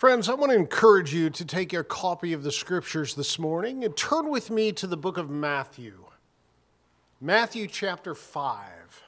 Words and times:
Friends, 0.00 0.30
I 0.30 0.34
want 0.34 0.50
to 0.50 0.56
encourage 0.56 1.12
you 1.12 1.28
to 1.28 1.44
take 1.44 1.74
your 1.74 1.84
copy 1.84 2.32
of 2.32 2.42
the 2.42 2.50
scriptures 2.50 3.14
this 3.14 3.38
morning 3.38 3.84
and 3.84 3.94
turn 3.94 4.30
with 4.30 4.48
me 4.48 4.72
to 4.72 4.86
the 4.86 4.96
book 4.96 5.18
of 5.18 5.28
Matthew. 5.28 6.06
Matthew 7.20 7.66
chapter 7.66 8.14
5. 8.14 9.02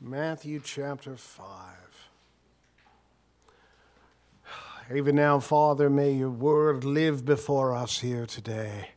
Matthew 0.00 0.60
chapter 0.64 1.16
5. 1.16 1.76
Even 4.96 5.14
now, 5.14 5.38
Father, 5.38 5.88
may 5.88 6.10
your 6.10 6.30
word 6.30 6.82
live 6.82 7.24
before 7.24 7.72
us 7.72 8.00
here 8.00 8.26
today. 8.26 8.88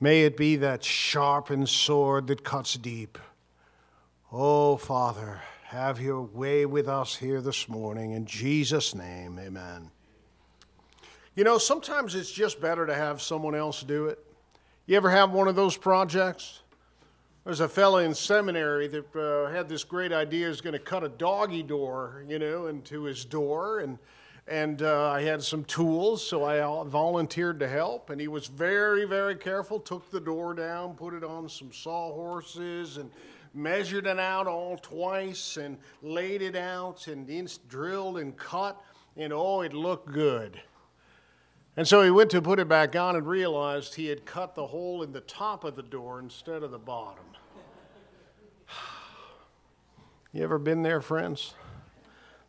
May 0.00 0.24
it 0.24 0.36
be 0.36 0.56
that 0.56 0.82
sharpened 0.82 1.68
sword 1.68 2.26
that 2.26 2.42
cuts 2.42 2.74
deep. 2.74 3.18
Oh, 4.32 4.76
Father, 4.76 5.42
have 5.70 6.00
your 6.00 6.22
way 6.22 6.66
with 6.66 6.88
us 6.88 7.14
here 7.14 7.40
this 7.40 7.68
morning. 7.68 8.10
In 8.10 8.26
Jesus' 8.26 8.92
name, 8.92 9.38
amen. 9.38 9.92
You 11.36 11.44
know, 11.44 11.58
sometimes 11.58 12.16
it's 12.16 12.32
just 12.32 12.60
better 12.60 12.86
to 12.86 12.92
have 12.92 13.22
someone 13.22 13.54
else 13.54 13.84
do 13.84 14.06
it. 14.06 14.18
You 14.86 14.96
ever 14.96 15.10
have 15.10 15.30
one 15.30 15.46
of 15.46 15.54
those 15.54 15.76
projects? 15.76 16.62
There's 17.44 17.60
a 17.60 17.68
fellow 17.68 17.98
in 17.98 18.16
seminary 18.16 18.88
that 18.88 19.14
uh, 19.14 19.48
had 19.52 19.68
this 19.68 19.84
great 19.84 20.12
idea. 20.12 20.46
He 20.46 20.48
was 20.48 20.60
going 20.60 20.72
to 20.72 20.80
cut 20.80 21.04
a 21.04 21.08
doggy 21.08 21.62
door, 21.62 22.24
you 22.26 22.40
know, 22.40 22.66
into 22.66 23.04
his 23.04 23.24
door, 23.24 23.78
and 23.78 23.96
and 24.48 24.82
uh, 24.82 25.10
I 25.10 25.22
had 25.22 25.40
some 25.40 25.62
tools, 25.62 26.26
so 26.26 26.42
I 26.42 26.58
volunteered 26.88 27.60
to 27.60 27.68
help. 27.68 28.10
And 28.10 28.20
he 28.20 28.26
was 28.26 28.48
very, 28.48 29.04
very 29.04 29.36
careful. 29.36 29.78
Took 29.78 30.10
the 30.10 30.18
door 30.18 30.54
down, 30.54 30.94
put 30.94 31.14
it 31.14 31.22
on 31.22 31.48
some 31.48 31.72
sawhorses, 31.72 32.96
and 32.96 33.08
measured 33.54 34.06
it 34.06 34.18
out 34.18 34.46
all 34.46 34.76
twice 34.76 35.56
and 35.56 35.78
laid 36.02 36.42
it 36.42 36.56
out 36.56 37.06
and 37.06 37.28
drilled 37.68 38.18
and 38.18 38.36
cut, 38.36 38.80
and 39.16 39.32
oh, 39.32 39.62
it 39.62 39.72
looked 39.72 40.12
good. 40.12 40.60
And 41.76 41.86
so 41.86 42.02
he 42.02 42.10
went 42.10 42.30
to 42.30 42.42
put 42.42 42.58
it 42.58 42.68
back 42.68 42.96
on 42.96 43.16
and 43.16 43.26
realized 43.26 43.94
he 43.94 44.06
had 44.06 44.26
cut 44.26 44.54
the 44.54 44.66
hole 44.66 45.02
in 45.02 45.12
the 45.12 45.20
top 45.20 45.64
of 45.64 45.76
the 45.76 45.82
door 45.82 46.20
instead 46.20 46.62
of 46.62 46.70
the 46.70 46.78
bottom. 46.78 47.24
You 50.32 50.44
ever 50.44 50.58
been 50.60 50.84
there, 50.84 51.00
friends? 51.00 51.54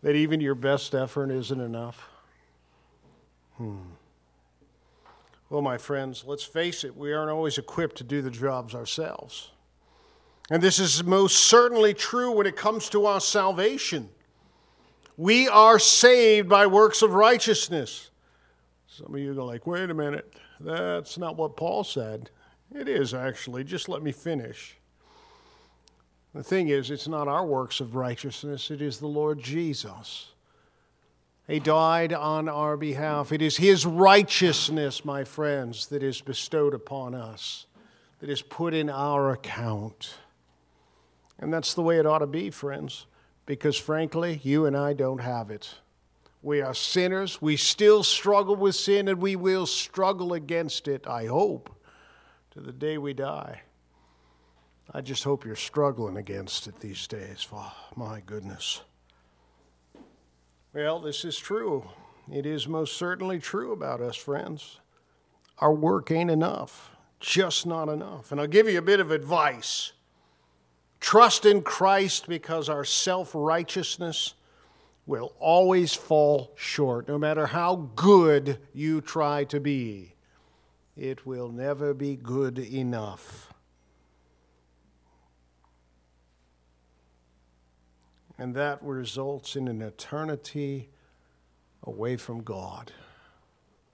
That 0.03 0.13
even 0.13 0.39
your 0.39 0.53
best 0.53 0.93
effort 0.93 1.31
isn't 1.31 1.59
enough? 1.59 2.09
Hmm. 3.57 3.77
Well, 5.49 5.63
my 5.63 5.79
friends, 5.79 6.23
let's 6.27 6.43
face 6.43 6.83
it, 6.83 6.95
we 6.95 7.11
aren't 7.11 7.31
always 7.31 7.57
equipped 7.57 7.95
to 7.97 8.03
do 8.03 8.21
the 8.21 8.29
jobs 8.29 8.75
ourselves. 8.75 9.49
And 10.51 10.61
this 10.61 10.79
is 10.79 11.01
most 11.05 11.37
certainly 11.47 11.93
true 11.93 12.33
when 12.33 12.45
it 12.45 12.57
comes 12.57 12.89
to 12.89 13.05
our 13.05 13.21
salvation. 13.21 14.09
We 15.15 15.47
are 15.47 15.79
saved 15.79 16.49
by 16.49 16.67
works 16.67 17.01
of 17.01 17.13
righteousness. 17.13 18.09
Some 18.85 19.15
of 19.15 19.21
you 19.21 19.33
go 19.33 19.45
like, 19.45 19.65
wait 19.65 19.89
a 19.89 19.93
minute, 19.93 20.35
that's 20.59 21.17
not 21.17 21.37
what 21.37 21.55
Paul 21.55 21.85
said. 21.85 22.31
It 22.75 22.89
is 22.89 23.13
actually. 23.13 23.63
Just 23.63 23.87
let 23.87 24.03
me 24.03 24.11
finish. 24.11 24.75
The 26.35 26.43
thing 26.43 26.67
is, 26.67 26.91
it's 26.91 27.07
not 27.07 27.29
our 27.29 27.45
works 27.45 27.79
of 27.79 27.95
righteousness, 27.95 28.71
it 28.71 28.81
is 28.81 28.99
the 28.99 29.07
Lord 29.07 29.41
Jesus. 29.41 30.31
He 31.47 31.61
died 31.61 32.11
on 32.11 32.49
our 32.49 32.75
behalf. 32.75 33.31
It 33.31 33.41
is 33.41 33.55
His 33.55 33.85
righteousness, 33.85 35.05
my 35.05 35.23
friends, 35.23 35.87
that 35.87 36.03
is 36.03 36.19
bestowed 36.19 36.73
upon 36.73 37.15
us, 37.15 37.67
that 38.19 38.29
is 38.29 38.41
put 38.41 38.73
in 38.73 38.89
our 38.89 39.31
account. 39.31 40.15
And 41.41 41.51
that's 41.51 41.73
the 41.73 41.81
way 41.81 41.97
it 41.97 42.05
ought 42.05 42.19
to 42.19 42.27
be, 42.27 42.51
friends, 42.51 43.07
because 43.45 43.75
frankly, 43.75 44.39
you 44.43 44.67
and 44.67 44.77
I 44.77 44.93
don't 44.93 45.21
have 45.21 45.49
it. 45.49 45.73
We 46.43 46.61
are 46.61 46.73
sinners. 46.73 47.41
We 47.41 47.57
still 47.57 48.03
struggle 48.03 48.55
with 48.55 48.75
sin, 48.75 49.07
and 49.07 49.19
we 49.19 49.35
will 49.35 49.65
struggle 49.65 50.33
against 50.33 50.87
it, 50.87 51.07
I 51.07 51.25
hope, 51.25 51.69
to 52.51 52.61
the 52.61 52.71
day 52.71 52.97
we 52.97 53.13
die. 53.13 53.61
I 54.93 55.01
just 55.01 55.23
hope 55.23 55.45
you're 55.45 55.55
struggling 55.55 56.17
against 56.17 56.67
it 56.67 56.79
these 56.79 57.07
days. 57.07 57.47
Oh, 57.51 57.73
my 57.95 58.21
goodness. 58.25 58.81
Well, 60.73 60.99
this 60.99 61.25
is 61.25 61.37
true. 61.37 61.89
It 62.31 62.45
is 62.45 62.67
most 62.67 62.97
certainly 62.97 63.39
true 63.39 63.71
about 63.71 64.01
us, 64.01 64.15
friends. 64.15 64.79
Our 65.57 65.73
work 65.73 66.11
ain't 66.11 66.31
enough, 66.31 66.91
just 67.19 67.65
not 67.65 67.89
enough. 67.89 68.31
And 68.31 68.39
I'll 68.39 68.47
give 68.47 68.69
you 68.69 68.77
a 68.79 68.83
bit 68.83 68.99
of 68.99 69.11
advice. 69.11 69.93
Trust 71.01 71.47
in 71.47 71.63
Christ 71.63 72.27
because 72.27 72.69
our 72.69 72.85
self 72.85 73.31
righteousness 73.33 74.35
will 75.07 75.33
always 75.39 75.93
fall 75.93 76.53
short. 76.55 77.07
No 77.07 77.17
matter 77.17 77.47
how 77.47 77.89
good 77.95 78.59
you 78.71 79.01
try 79.01 79.43
to 79.45 79.59
be, 79.59 80.13
it 80.95 81.25
will 81.25 81.49
never 81.49 81.93
be 81.95 82.15
good 82.15 82.59
enough. 82.59 83.51
And 88.37 88.55
that 88.55 88.81
results 88.81 89.55
in 89.55 89.67
an 89.67 89.81
eternity 89.81 90.89
away 91.83 92.15
from 92.15 92.41
God, 92.43 92.91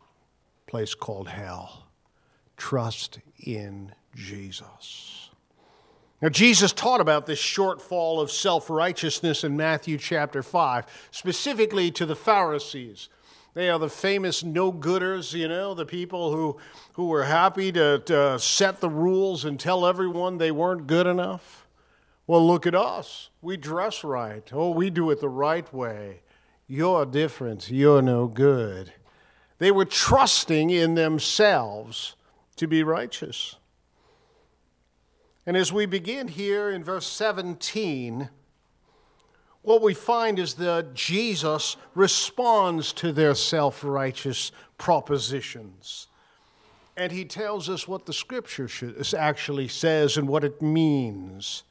a 0.02 0.70
place 0.70 0.94
called 0.94 1.30
hell. 1.30 1.88
Trust 2.58 3.20
in 3.40 3.94
Jesus. 4.16 5.27
Now, 6.22 6.30
Jesus 6.30 6.72
taught 6.72 7.00
about 7.00 7.28
this 7.28 7.40
shortfall 7.40 8.20
of 8.22 8.32
self 8.32 8.70
righteousness 8.70 9.44
in 9.44 9.56
Matthew 9.56 9.98
chapter 9.98 10.42
5, 10.42 10.86
specifically 11.12 11.92
to 11.92 12.06
the 12.06 12.16
Pharisees. 12.16 13.10
They 13.54 13.70
are 13.70 13.80
the 13.80 13.90
famous 13.90 14.44
no 14.44 14.72
gooders, 14.72 15.34
you 15.34 15.48
know, 15.48 15.74
the 15.74 15.86
people 15.86 16.32
who, 16.32 16.58
who 16.94 17.08
were 17.08 17.24
happy 17.24 17.72
to, 17.72 18.00
to 18.06 18.40
set 18.40 18.82
the 18.82 18.90
rules 18.90 19.46
and 19.46 19.60
tell 19.60 19.86
everyone 19.86 20.38
they 20.38 20.52
weren't 20.52 20.86
good 20.86 21.08
enough. 21.08 21.68
Well, 22.28 22.46
look 22.46 22.68
at 22.68 22.76
us. 22.76 23.30
We 23.42 23.58
dress 23.58 24.04
right. 24.04 24.48
Oh, 24.52 24.72
we 24.72 24.90
do 24.90 25.10
it 25.12 25.22
the 25.22 25.30
right 25.30 25.72
way. 25.74 26.22
You're 26.68 27.06
different. 27.06 27.72
You're 27.72 28.02
no 28.02 28.28
good. 28.28 28.94
They 29.60 29.72
were 29.72 29.86
trusting 29.86 30.70
in 30.70 30.96
themselves 30.96 32.16
to 32.58 32.68
be 32.68 32.84
righteous. 32.84 33.56
And 35.48 35.56
as 35.56 35.72
we 35.72 35.86
begin 35.86 36.28
here 36.28 36.70
in 36.70 36.84
verse 36.84 37.08
17, 37.08 38.30
what 39.62 39.82
we 39.82 39.94
find 39.94 40.40
is 40.40 40.56
that 40.56 40.94
Jesus 40.94 41.78
responds 41.96 42.92
to 42.94 43.14
their 43.14 43.34
self 43.34 43.82
righteous 43.82 44.52
propositions. 44.78 46.08
And 46.98 47.14
he 47.14 47.24
tells 47.24 47.70
us 47.70 47.88
what 47.88 48.06
the 48.06 48.14
scripture 48.14 48.70
actually 49.18 49.70
says 49.70 50.18
and 50.18 50.28
what 50.28 50.44
it 50.44 50.62
means. 50.62 51.64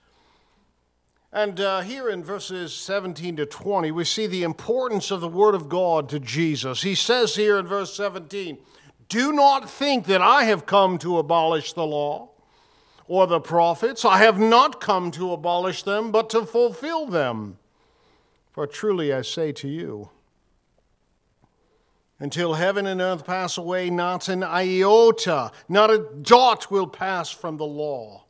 And 1.30 1.60
uh, 1.60 1.82
here 1.82 2.08
in 2.08 2.24
verses 2.24 2.72
17 2.72 3.36
to 3.36 3.44
20, 3.44 3.90
we 3.90 4.04
see 4.04 4.26
the 4.26 4.42
importance 4.42 5.10
of 5.10 5.20
the 5.20 5.28
Word 5.28 5.54
of 5.54 5.68
God 5.68 6.08
to 6.08 6.18
Jesus. 6.18 6.80
He 6.80 6.94
says 6.94 7.34
here 7.34 7.58
in 7.58 7.66
verse 7.66 7.94
17, 7.94 8.56
Do 9.10 9.32
not 9.32 9.68
think 9.68 10.06
that 10.06 10.22
I 10.22 10.44
have 10.44 10.64
come 10.64 10.96
to 10.98 11.18
abolish 11.18 11.74
the 11.74 11.84
law 11.84 12.30
or 13.08 13.26
the 13.26 13.40
prophets. 13.40 14.04
I 14.04 14.18
have 14.18 14.38
not 14.38 14.80
come 14.80 15.10
to 15.12 15.32
abolish 15.32 15.82
them, 15.82 16.10
but 16.10 16.30
to 16.30 16.44
fulfill 16.44 17.06
them. 17.06 17.58
For 18.52 18.66
truly 18.66 19.12
I 19.12 19.22
say 19.22 19.52
to 19.52 19.68
you, 19.68 20.10
until 22.18 22.54
heaven 22.54 22.86
and 22.86 23.00
earth 23.00 23.26
pass 23.26 23.58
away, 23.58 23.90
not 23.90 24.28
an 24.28 24.42
iota, 24.42 25.52
not 25.68 25.90
a 25.90 25.98
dot 26.22 26.70
will 26.70 26.86
pass 26.86 27.30
from 27.30 27.58
the 27.58 27.66
law 27.66 28.24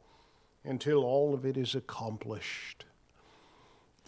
until 0.65 1.05
all 1.05 1.33
of 1.33 1.47
it 1.47 1.57
is 1.57 1.77
accomplished. 1.77 2.85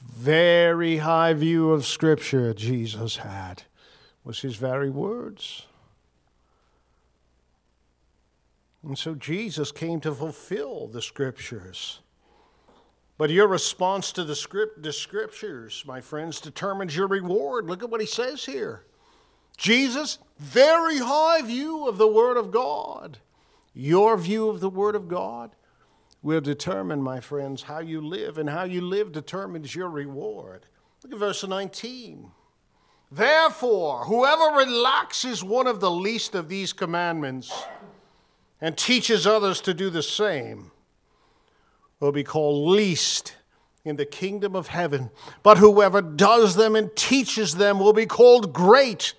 Very 0.00 0.98
high 0.98 1.32
view 1.32 1.70
of 1.70 1.86
Scripture 1.86 2.52
Jesus 2.52 3.18
had 3.18 3.62
was 4.24 4.40
his 4.40 4.56
very 4.56 4.90
words. 4.90 5.66
And 8.82 8.96
so 8.96 9.14
Jesus 9.14 9.72
came 9.72 10.00
to 10.00 10.14
fulfill 10.14 10.86
the 10.86 11.02
scriptures. 11.02 12.00
But 13.16 13.30
your 13.30 13.48
response 13.48 14.12
to 14.12 14.22
the, 14.22 14.36
script, 14.36 14.82
the 14.82 14.92
scriptures, 14.92 15.82
my 15.86 16.00
friends, 16.00 16.40
determines 16.40 16.96
your 16.96 17.08
reward. 17.08 17.66
Look 17.66 17.82
at 17.82 17.90
what 17.90 18.00
he 18.00 18.06
says 18.06 18.44
here. 18.44 18.84
Jesus, 19.56 20.18
very 20.38 20.98
high 20.98 21.42
view 21.42 21.88
of 21.88 21.98
the 21.98 22.06
Word 22.06 22.36
of 22.36 22.52
God. 22.52 23.18
Your 23.74 24.16
view 24.16 24.48
of 24.48 24.60
the 24.60 24.70
Word 24.70 24.94
of 24.94 25.08
God 25.08 25.50
will 26.22 26.40
determine, 26.40 27.02
my 27.02 27.18
friends, 27.18 27.62
how 27.62 27.80
you 27.80 28.00
live, 28.00 28.38
and 28.38 28.48
how 28.48 28.62
you 28.62 28.80
live 28.80 29.10
determines 29.10 29.74
your 29.74 29.90
reward. 29.90 30.66
Look 31.02 31.12
at 31.12 31.18
verse 31.18 31.42
19. 31.42 32.30
Therefore, 33.10 34.04
whoever 34.04 34.56
relaxes 34.56 35.42
one 35.42 35.66
of 35.66 35.80
the 35.80 35.90
least 35.90 36.36
of 36.36 36.48
these 36.48 36.72
commandments, 36.72 37.52
and 38.60 38.76
teaches 38.76 39.26
others 39.26 39.60
to 39.62 39.74
do 39.74 39.90
the 39.90 40.02
same 40.02 40.70
will 42.00 42.12
be 42.12 42.24
called 42.24 42.68
least 42.68 43.36
in 43.84 43.96
the 43.96 44.06
kingdom 44.06 44.54
of 44.54 44.68
heaven, 44.68 45.10
but 45.42 45.58
whoever 45.58 46.02
does 46.02 46.56
them 46.56 46.76
and 46.76 46.94
teaches 46.94 47.56
them 47.56 47.78
will 47.78 47.92
be 47.92 48.06
called 48.06 48.52
great 48.52 49.14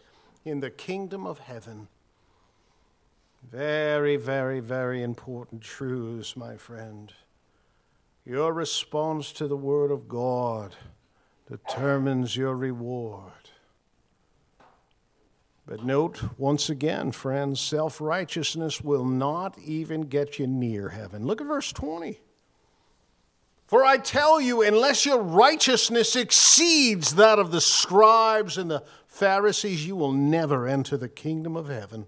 in 0.45 0.59
the 0.59 0.69
kingdom 0.69 1.25
of 1.25 1.39
heaven. 1.39 1.87
Very, 3.49 4.15
very, 4.15 4.59
very 4.59 5.01
important 5.01 5.61
truths, 5.61 6.35
my 6.37 6.55
friend. 6.55 7.11
Your 8.25 8.53
response 8.53 9.31
to 9.33 9.47
the 9.47 9.57
Word 9.57 9.91
of 9.91 10.07
God 10.07 10.75
determines 11.49 12.35
your 12.35 12.55
reward. 12.55 13.31
But 15.69 15.85
note 15.85 16.23
once 16.39 16.71
again, 16.71 17.11
friends, 17.11 17.59
self 17.59 18.01
righteousness 18.01 18.81
will 18.81 19.05
not 19.05 19.55
even 19.59 20.01
get 20.01 20.39
you 20.39 20.47
near 20.47 20.89
heaven. 20.89 21.27
Look 21.27 21.41
at 21.41 21.45
verse 21.45 21.71
20. 21.71 22.19
For 23.67 23.85
I 23.85 23.99
tell 23.99 24.41
you, 24.41 24.63
unless 24.63 25.05
your 25.05 25.21
righteousness 25.21 26.15
exceeds 26.15 27.13
that 27.13 27.37
of 27.37 27.51
the 27.51 27.61
scribes 27.61 28.57
and 28.57 28.71
the 28.71 28.83
Pharisees, 29.05 29.85
you 29.85 29.95
will 29.95 30.11
never 30.11 30.67
enter 30.67 30.97
the 30.97 31.07
kingdom 31.07 31.55
of 31.55 31.69
heaven. 31.69 32.07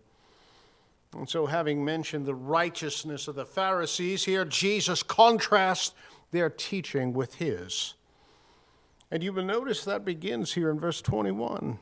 And 1.15 1.29
so, 1.29 1.45
having 1.45 1.85
mentioned 1.85 2.25
the 2.25 2.33
righteousness 2.33 3.27
of 3.27 3.35
the 3.35 3.45
Pharisees, 3.45 4.25
here 4.25 4.43
Jesus 4.43 5.03
contrasts 5.03 5.93
their 6.31 6.49
teaching 6.49 7.13
with 7.13 7.35
his. 7.35 7.93
And 9.11 9.21
you 9.21 9.31
will 9.31 9.45
notice 9.45 9.85
that 9.85 10.03
begins 10.03 10.53
here 10.53 10.71
in 10.71 10.79
verse 10.79 10.99
21. 10.99 11.77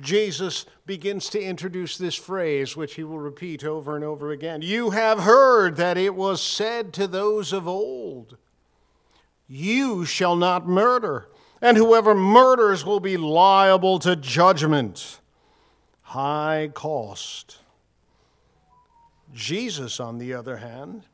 Jesus 0.00 0.66
begins 0.86 1.28
to 1.30 1.40
introduce 1.40 1.96
this 1.96 2.16
phrase, 2.16 2.76
which 2.76 2.94
he 2.94 3.04
will 3.04 3.20
repeat 3.20 3.62
over 3.62 3.94
and 3.94 4.04
over 4.04 4.32
again. 4.32 4.60
You 4.60 4.90
have 4.90 5.20
heard 5.20 5.76
that 5.76 5.96
it 5.96 6.16
was 6.16 6.42
said 6.42 6.92
to 6.94 7.06
those 7.06 7.52
of 7.52 7.68
old, 7.68 8.36
You 9.46 10.04
shall 10.04 10.34
not 10.34 10.66
murder, 10.66 11.28
and 11.62 11.76
whoever 11.76 12.14
murders 12.14 12.84
will 12.84 12.98
be 12.98 13.16
liable 13.16 14.00
to 14.00 14.16
judgment. 14.16 15.20
High 16.02 16.70
cost. 16.74 17.58
Jesus, 19.32 20.00
on 20.00 20.18
the 20.18 20.34
other 20.34 20.56
hand, 20.56 21.04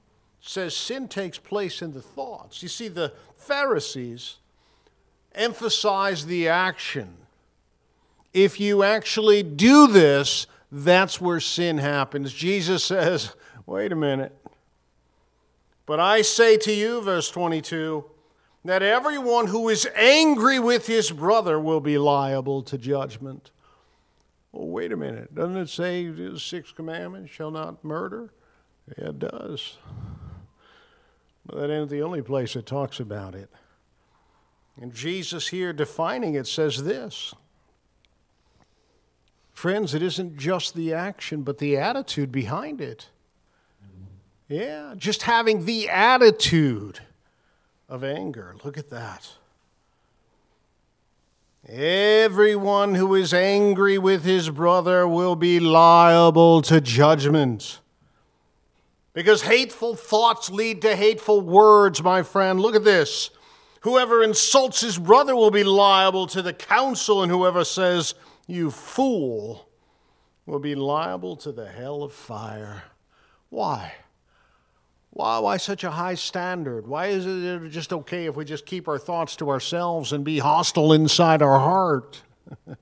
says 0.40 0.74
sin 0.74 1.06
takes 1.06 1.38
place 1.38 1.82
in 1.82 1.92
the 1.92 2.02
thoughts. 2.02 2.62
You 2.62 2.68
see, 2.68 2.88
the 2.88 3.12
Pharisees 3.36 4.36
emphasize 5.34 6.26
the 6.26 6.48
action. 6.48 7.16
If 8.32 8.60
you 8.60 8.82
actually 8.82 9.42
do 9.42 9.86
this, 9.86 10.46
that's 10.70 11.20
where 11.20 11.40
sin 11.40 11.78
happens. 11.78 12.32
Jesus 12.32 12.84
says, 12.84 13.34
wait 13.66 13.92
a 13.92 13.96
minute. 13.96 14.36
But 15.86 15.98
I 15.98 16.22
say 16.22 16.56
to 16.58 16.72
you, 16.72 17.00
verse 17.00 17.30
22, 17.30 18.04
that 18.64 18.82
everyone 18.82 19.48
who 19.48 19.68
is 19.68 19.88
angry 19.96 20.60
with 20.60 20.86
his 20.86 21.10
brother 21.10 21.58
will 21.58 21.80
be 21.80 21.98
liable 21.98 22.62
to 22.62 22.78
judgment. 22.78 23.50
Well, 24.52 24.68
wait 24.68 24.92
a 24.92 24.96
minute. 24.96 25.34
Doesn't 25.34 25.56
it 25.56 25.68
say 25.68 26.06
the 26.06 26.38
sixth 26.38 26.74
commandment 26.74 27.30
shall 27.30 27.50
not 27.50 27.82
murder? 27.84 28.32
Yeah, 28.98 29.08
it 29.08 29.18
does. 29.18 29.78
But 31.46 31.56
that 31.56 31.70
ain't 31.70 31.90
the 31.90 32.02
only 32.02 32.22
place 32.22 32.54
it 32.54 32.66
talks 32.66 33.00
about 33.00 33.34
it. 33.34 33.50
And 34.80 34.94
Jesus 34.94 35.48
here 35.48 35.72
defining 35.72 36.34
it 36.34 36.46
says 36.46 36.84
this 36.84 37.34
Friends, 39.60 39.92
it 39.92 40.02
isn't 40.02 40.38
just 40.38 40.74
the 40.74 40.94
action, 40.94 41.42
but 41.42 41.58
the 41.58 41.76
attitude 41.76 42.32
behind 42.32 42.80
it. 42.80 43.10
Yeah, 44.48 44.94
just 44.96 45.24
having 45.24 45.66
the 45.66 45.90
attitude 45.90 47.00
of 47.86 48.02
anger. 48.02 48.56
Look 48.64 48.78
at 48.78 48.88
that. 48.88 49.28
Everyone 51.68 52.94
who 52.94 53.14
is 53.14 53.34
angry 53.34 53.98
with 53.98 54.24
his 54.24 54.48
brother 54.48 55.06
will 55.06 55.36
be 55.36 55.60
liable 55.60 56.62
to 56.62 56.80
judgment. 56.80 57.80
Because 59.12 59.42
hateful 59.42 59.94
thoughts 59.94 60.48
lead 60.48 60.80
to 60.80 60.96
hateful 60.96 61.42
words, 61.42 62.02
my 62.02 62.22
friend. 62.22 62.60
Look 62.60 62.76
at 62.76 62.84
this. 62.84 63.28
Whoever 63.80 64.22
insults 64.22 64.80
his 64.80 64.98
brother 64.98 65.36
will 65.36 65.50
be 65.50 65.64
liable 65.64 66.26
to 66.28 66.40
the 66.40 66.54
council, 66.54 67.22
and 67.22 67.30
whoever 67.30 67.62
says, 67.62 68.14
You 68.50 68.72
fool, 68.72 69.68
will 70.44 70.58
be 70.58 70.74
liable 70.74 71.36
to 71.36 71.52
the 71.52 71.68
hell 71.68 72.02
of 72.02 72.12
fire. 72.12 72.82
Why? 73.48 73.92
Why, 75.10 75.38
why 75.38 75.56
such 75.56 75.84
a 75.84 75.92
high 75.92 76.16
standard? 76.16 76.88
Why 76.88 77.06
is 77.06 77.26
it 77.26 77.68
just 77.68 77.92
okay 77.92 78.26
if 78.26 78.34
we 78.34 78.44
just 78.44 78.66
keep 78.66 78.88
our 78.88 78.98
thoughts 78.98 79.36
to 79.36 79.50
ourselves 79.50 80.12
and 80.12 80.24
be 80.24 80.40
hostile 80.40 80.92
inside 80.92 81.42
our 81.42 81.60
heart? 81.60 82.22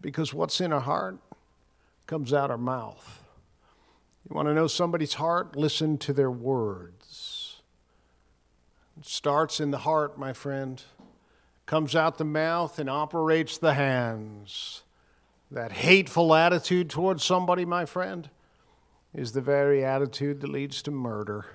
because 0.00 0.34
what's 0.34 0.60
in 0.60 0.72
our 0.72 0.80
heart 0.80 1.18
comes 2.08 2.32
out 2.32 2.50
our 2.50 2.58
mouth. 2.58 3.22
You 4.28 4.34
want 4.34 4.48
to 4.48 4.54
know 4.54 4.66
somebody's 4.66 5.14
heart? 5.14 5.54
Listen 5.54 5.96
to 5.98 6.12
their 6.12 6.30
words. 6.30 7.62
It 8.98 9.06
starts 9.06 9.60
in 9.60 9.70
the 9.70 9.78
heart, 9.78 10.18
my 10.18 10.32
friend, 10.32 10.82
comes 11.70 11.94
out 11.94 12.18
the 12.18 12.24
mouth 12.24 12.80
and 12.80 12.90
operates 12.90 13.56
the 13.56 13.74
hands. 13.74 14.82
That 15.52 15.70
hateful 15.70 16.34
attitude 16.34 16.90
towards 16.90 17.22
somebody, 17.22 17.64
my 17.64 17.84
friend, 17.84 18.28
is 19.14 19.30
the 19.30 19.40
very 19.40 19.84
attitude 19.84 20.40
that 20.40 20.50
leads 20.50 20.82
to 20.82 20.90
murder. 20.90 21.46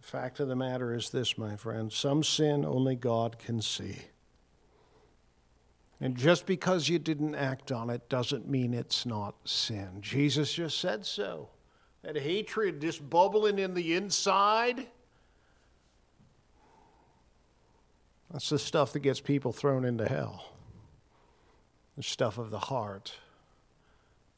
The 0.00 0.06
fact 0.06 0.38
of 0.38 0.46
the 0.46 0.54
matter 0.54 0.94
is 0.94 1.10
this, 1.10 1.36
my 1.36 1.56
friend 1.56 1.92
some 1.92 2.22
sin 2.22 2.64
only 2.64 2.94
God 2.94 3.40
can 3.40 3.60
see. 3.60 4.02
And 6.00 6.16
just 6.16 6.46
because 6.46 6.88
you 6.88 7.00
didn't 7.00 7.34
act 7.34 7.72
on 7.72 7.90
it 7.90 8.08
doesn't 8.08 8.48
mean 8.48 8.72
it's 8.72 9.04
not 9.04 9.34
sin. 9.48 9.98
Jesus 10.00 10.52
just 10.54 10.78
said 10.78 11.04
so. 11.04 11.48
That 12.02 12.16
hatred 12.16 12.80
just 12.80 13.08
bubbling 13.08 13.58
in 13.58 13.74
the 13.74 13.94
inside, 13.94 14.86
that's 18.32 18.48
the 18.48 18.58
stuff 18.58 18.92
that 18.94 19.00
gets 19.00 19.20
people 19.20 19.52
thrown 19.52 19.84
into 19.84 20.08
hell. 20.08 20.52
The 21.96 22.02
stuff 22.02 22.38
of 22.38 22.50
the 22.50 22.58
heart. 22.58 23.14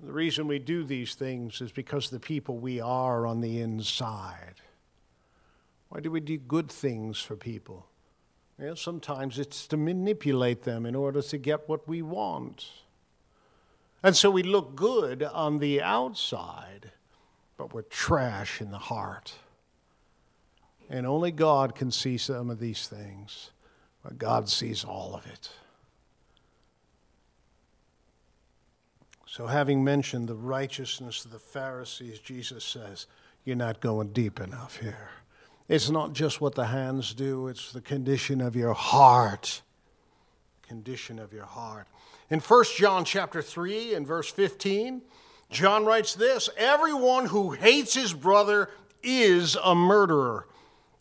The 0.00 0.12
reason 0.12 0.49
we 0.49 0.59
do 0.59 0.83
these 0.83 1.15
things 1.15 1.61
is 1.61 1.71
because 1.71 2.11
the 2.11 2.19
people 2.19 2.59
we 2.59 2.81
are 2.81 3.27
on 3.27 3.41
the 3.41 3.61
inside. 3.61 4.57
Why 5.88 6.00
do 6.00 6.11
we 6.11 6.19
do 6.19 6.37
good 6.37 6.69
things 6.69 7.21
for 7.21 7.37
people? 7.37 7.87
Yeah, 8.61 8.75
sometimes 8.75 9.38
it's 9.38 9.69
to 9.69 9.77
manipulate 9.77 10.65
them 10.65 10.87
in 10.87 10.97
order 10.97 11.23
to 11.23 11.38
get 11.38 11.69
what 11.69 11.87
we 11.88 12.03
want. 12.03 12.67
And 14.03 14.17
so 14.17 14.31
we 14.31 14.43
look 14.43 14.75
good 14.75 15.23
on 15.23 15.59
the 15.59 15.81
outside, 15.81 16.91
but 17.57 17.73
we're 17.73 17.83
trash 17.83 18.61
in 18.61 18.71
the 18.71 18.79
heart. 18.79 19.35
And 20.91 21.07
only 21.07 21.31
God 21.31 21.75
can 21.75 21.91
see 21.91 22.19
some 22.19 22.51
of 22.51 22.59
these 22.59 22.89
things, 22.89 23.51
but 24.03 24.19
God 24.19 24.49
sees 24.49 24.85
all 24.85 25.15
of 25.15 25.27
it. 25.27 25.51
So, 29.27 29.49
having 29.49 29.83
mentioned 29.83 30.29
the 30.29 30.37
righteousness 30.37 31.25
of 31.25 31.33
the 31.33 31.41
Pharisees, 31.41 32.21
Jesus 32.21 32.63
says, 32.63 33.07
You're 33.45 33.57
not 33.57 33.81
going 33.81 34.13
deep 34.13 34.39
enough 34.39 34.77
here. 34.77 35.09
It's 35.69 35.91
not 35.91 36.13
just 36.13 36.41
what 36.41 36.55
the 36.55 36.67
hands 36.67 37.15
do, 37.15 37.49
it's 37.49 37.73
the 37.73 37.81
condition 37.81 38.41
of 38.41 38.55
your 38.55 38.75
heart. 38.75 39.63
Condition 40.63 41.19
of 41.19 41.33
your 41.33 41.47
heart. 41.47 41.87
In 42.31 42.41
1 42.41 42.65
John 42.77 43.05
chapter 43.05 43.43
3 43.43 43.95
and 43.95 44.07
verse 44.07 44.31
15, 44.31 45.03
John 45.55 45.85
writes 45.85 46.15
this 46.15 46.51
Everyone 46.57 47.27
who 47.27 47.53
hates 47.53 47.95
his 47.95 48.13
brother 48.13 48.69
is 49.03 49.57
a 49.63 49.75
murderer, 49.75 50.47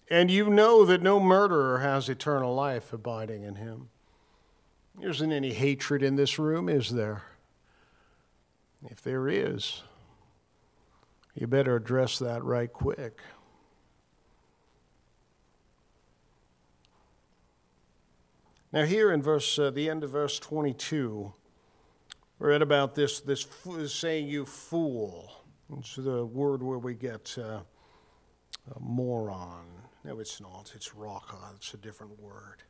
and 0.10 0.30
you 0.30 0.50
know 0.50 0.86
that 0.86 1.02
no 1.02 1.20
murderer 1.20 1.80
has 1.80 2.08
eternal 2.08 2.54
life 2.54 2.94
abiding 2.94 3.44
in 3.44 3.56
him. 3.56 3.90
There 5.00 5.10
isn't 5.10 5.32
any 5.32 5.54
hatred 5.54 6.04
in 6.04 6.16
this 6.16 6.38
room, 6.38 6.70
is 6.70 6.92
there? 6.92 7.24
If 8.86 9.02
there 9.02 9.28
is, 9.28 9.82
you 11.34 11.48
better 11.48 11.76
address 11.76 12.20
that 12.20 12.44
right 12.44 12.72
quick. 12.72 13.22
Now, 18.72 18.86
here 18.86 19.12
in 19.12 19.22
verse, 19.22 19.58
uh, 19.58 19.72
the 19.72 19.90
end 19.90 20.04
of 20.04 20.10
verse 20.10 20.40
22, 20.40 21.34
we're 22.44 22.52
about 22.56 22.94
this, 22.94 23.22
this 23.22 23.48
saying, 23.88 24.28
you 24.28 24.46
fool. 24.46 25.32
It's 25.78 25.96
the 25.96 26.26
word 26.26 26.62
where 26.62 26.78
we 26.78 26.94
get 26.94 27.38
uh, 27.38 27.62
moron. 28.82 29.64
No, 30.04 30.20
it's 30.20 30.42
not. 30.42 30.74
It's 30.76 30.94
raka. 30.94 31.38
It's 31.56 31.74
a 31.74 31.78
different 31.78 32.20
word. 32.20 32.64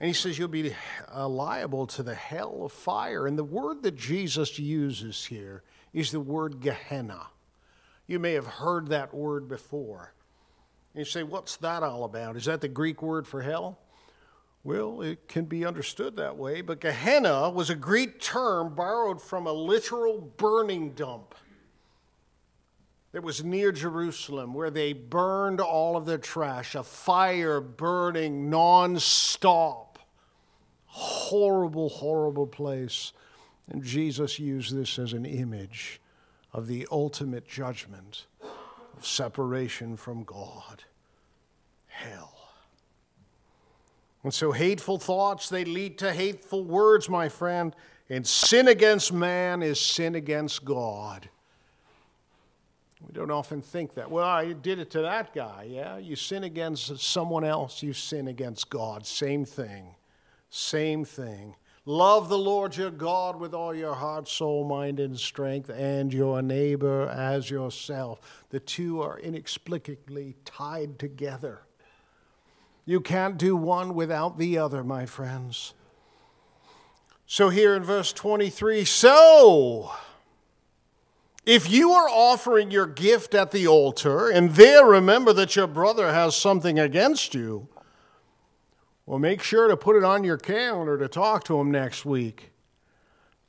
And 0.00 0.08
he 0.08 0.14
says, 0.14 0.38
You'll 0.38 0.48
be 0.48 0.74
uh, 1.14 1.28
liable 1.28 1.86
to 1.88 2.02
the 2.02 2.14
hell 2.14 2.62
of 2.64 2.72
fire. 2.72 3.26
And 3.26 3.38
the 3.38 3.44
word 3.44 3.82
that 3.82 3.96
Jesus 3.96 4.58
uses 4.58 5.26
here 5.26 5.62
is 5.92 6.10
the 6.10 6.18
word 6.18 6.60
Gehenna. 6.60 7.26
You 8.06 8.18
may 8.18 8.32
have 8.32 8.46
heard 8.46 8.88
that 8.88 9.12
word 9.12 9.46
before. 9.46 10.14
And 10.94 11.00
you 11.00 11.04
say, 11.04 11.22
What's 11.22 11.56
that 11.58 11.82
all 11.82 12.04
about? 12.04 12.34
Is 12.34 12.46
that 12.46 12.62
the 12.62 12.68
Greek 12.68 13.02
word 13.02 13.26
for 13.26 13.42
hell? 13.42 13.78
Well, 14.64 15.02
it 15.02 15.28
can 15.28 15.44
be 15.44 15.64
understood 15.64 16.16
that 16.16 16.36
way, 16.36 16.60
but 16.60 16.80
Gehenna 16.80 17.48
was 17.50 17.70
a 17.70 17.74
Greek 17.74 18.20
term 18.20 18.74
borrowed 18.74 19.22
from 19.22 19.46
a 19.46 19.52
literal 19.52 20.20
burning 20.20 20.92
dump 20.92 21.34
that 23.12 23.22
was 23.22 23.42
near 23.42 23.72
Jerusalem 23.72 24.52
where 24.52 24.70
they 24.70 24.92
burned 24.92 25.60
all 25.60 25.96
of 25.96 26.04
their 26.04 26.18
trash, 26.18 26.74
a 26.74 26.82
fire 26.82 27.60
burning 27.60 28.50
non-stop. 28.50 29.98
Horrible, 30.86 31.88
horrible 31.88 32.46
place. 32.46 33.12
And 33.70 33.82
Jesus 33.82 34.38
used 34.38 34.74
this 34.74 34.98
as 34.98 35.12
an 35.12 35.24
image 35.24 36.00
of 36.52 36.66
the 36.66 36.86
ultimate 36.90 37.46
judgment 37.48 38.26
of 38.96 39.06
separation 39.06 39.96
from 39.96 40.24
God 40.24 40.84
hell. 41.86 42.37
And 44.24 44.34
so, 44.34 44.52
hateful 44.52 44.98
thoughts, 44.98 45.48
they 45.48 45.64
lead 45.64 45.98
to 45.98 46.12
hateful 46.12 46.64
words, 46.64 47.08
my 47.08 47.28
friend. 47.28 47.74
And 48.10 48.26
sin 48.26 48.68
against 48.68 49.12
man 49.12 49.62
is 49.62 49.80
sin 49.80 50.14
against 50.14 50.64
God. 50.64 51.28
We 53.06 53.12
don't 53.12 53.30
often 53.30 53.62
think 53.62 53.94
that. 53.94 54.10
Well, 54.10 54.24
I 54.24 54.52
did 54.52 54.80
it 54.80 54.90
to 54.90 55.02
that 55.02 55.32
guy. 55.32 55.68
Yeah, 55.70 55.98
you 55.98 56.16
sin 56.16 56.44
against 56.44 56.98
someone 56.98 57.44
else, 57.44 57.82
you 57.82 57.92
sin 57.92 58.28
against 58.28 58.70
God. 58.70 59.06
Same 59.06 59.44
thing. 59.44 59.94
Same 60.50 61.04
thing. 61.04 61.54
Love 61.84 62.28
the 62.28 62.38
Lord 62.38 62.76
your 62.76 62.90
God 62.90 63.40
with 63.40 63.54
all 63.54 63.74
your 63.74 63.94
heart, 63.94 64.28
soul, 64.28 64.64
mind, 64.64 65.00
and 65.00 65.18
strength, 65.18 65.70
and 65.70 66.12
your 66.12 66.42
neighbor 66.42 67.08
as 67.08 67.48
yourself. 67.48 68.44
The 68.50 68.60
two 68.60 69.00
are 69.00 69.18
inexplicably 69.18 70.36
tied 70.44 70.98
together. 70.98 71.62
You 72.88 73.02
can't 73.02 73.36
do 73.36 73.54
one 73.54 73.94
without 73.94 74.38
the 74.38 74.56
other, 74.56 74.82
my 74.82 75.04
friends. 75.04 75.74
So, 77.26 77.50
here 77.50 77.76
in 77.76 77.84
verse 77.84 78.14
23, 78.14 78.86
so 78.86 79.92
if 81.44 81.70
you 81.70 81.90
are 81.90 82.08
offering 82.08 82.70
your 82.70 82.86
gift 82.86 83.34
at 83.34 83.50
the 83.50 83.66
altar 83.66 84.30
and 84.30 84.52
there 84.52 84.86
remember 84.86 85.34
that 85.34 85.54
your 85.54 85.66
brother 85.66 86.10
has 86.14 86.34
something 86.34 86.78
against 86.78 87.34
you, 87.34 87.68
well, 89.04 89.18
make 89.18 89.42
sure 89.42 89.68
to 89.68 89.76
put 89.76 89.96
it 89.96 90.02
on 90.02 90.24
your 90.24 90.38
calendar 90.38 90.96
to 90.96 91.08
talk 91.08 91.44
to 91.44 91.60
him 91.60 91.70
next 91.70 92.06
week. 92.06 92.52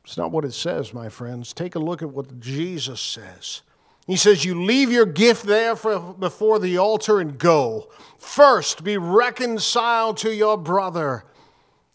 It's 0.04 0.18
not 0.18 0.32
what 0.32 0.44
it 0.44 0.54
says, 0.54 0.94
my 0.94 1.08
friends. 1.08 1.54
Take 1.54 1.76
a 1.76 1.80
look 1.80 2.02
at 2.02 2.10
what 2.10 2.42
Jesus 2.42 3.00
says. 3.00 3.62
He 4.10 4.18
says, 4.18 4.44
You 4.44 4.62
leave 4.62 4.92
your 4.92 5.06
gift 5.06 5.46
there 5.46 5.76
for, 5.76 6.14
before 6.14 6.60
the 6.60 6.78
altar 6.78 7.20
and 7.20 7.38
go. 7.38 7.90
First, 8.18 8.84
be 8.84 8.98
reconciled 8.98 10.18
to 10.18 10.34
your 10.34 10.58
brother, 10.58 11.24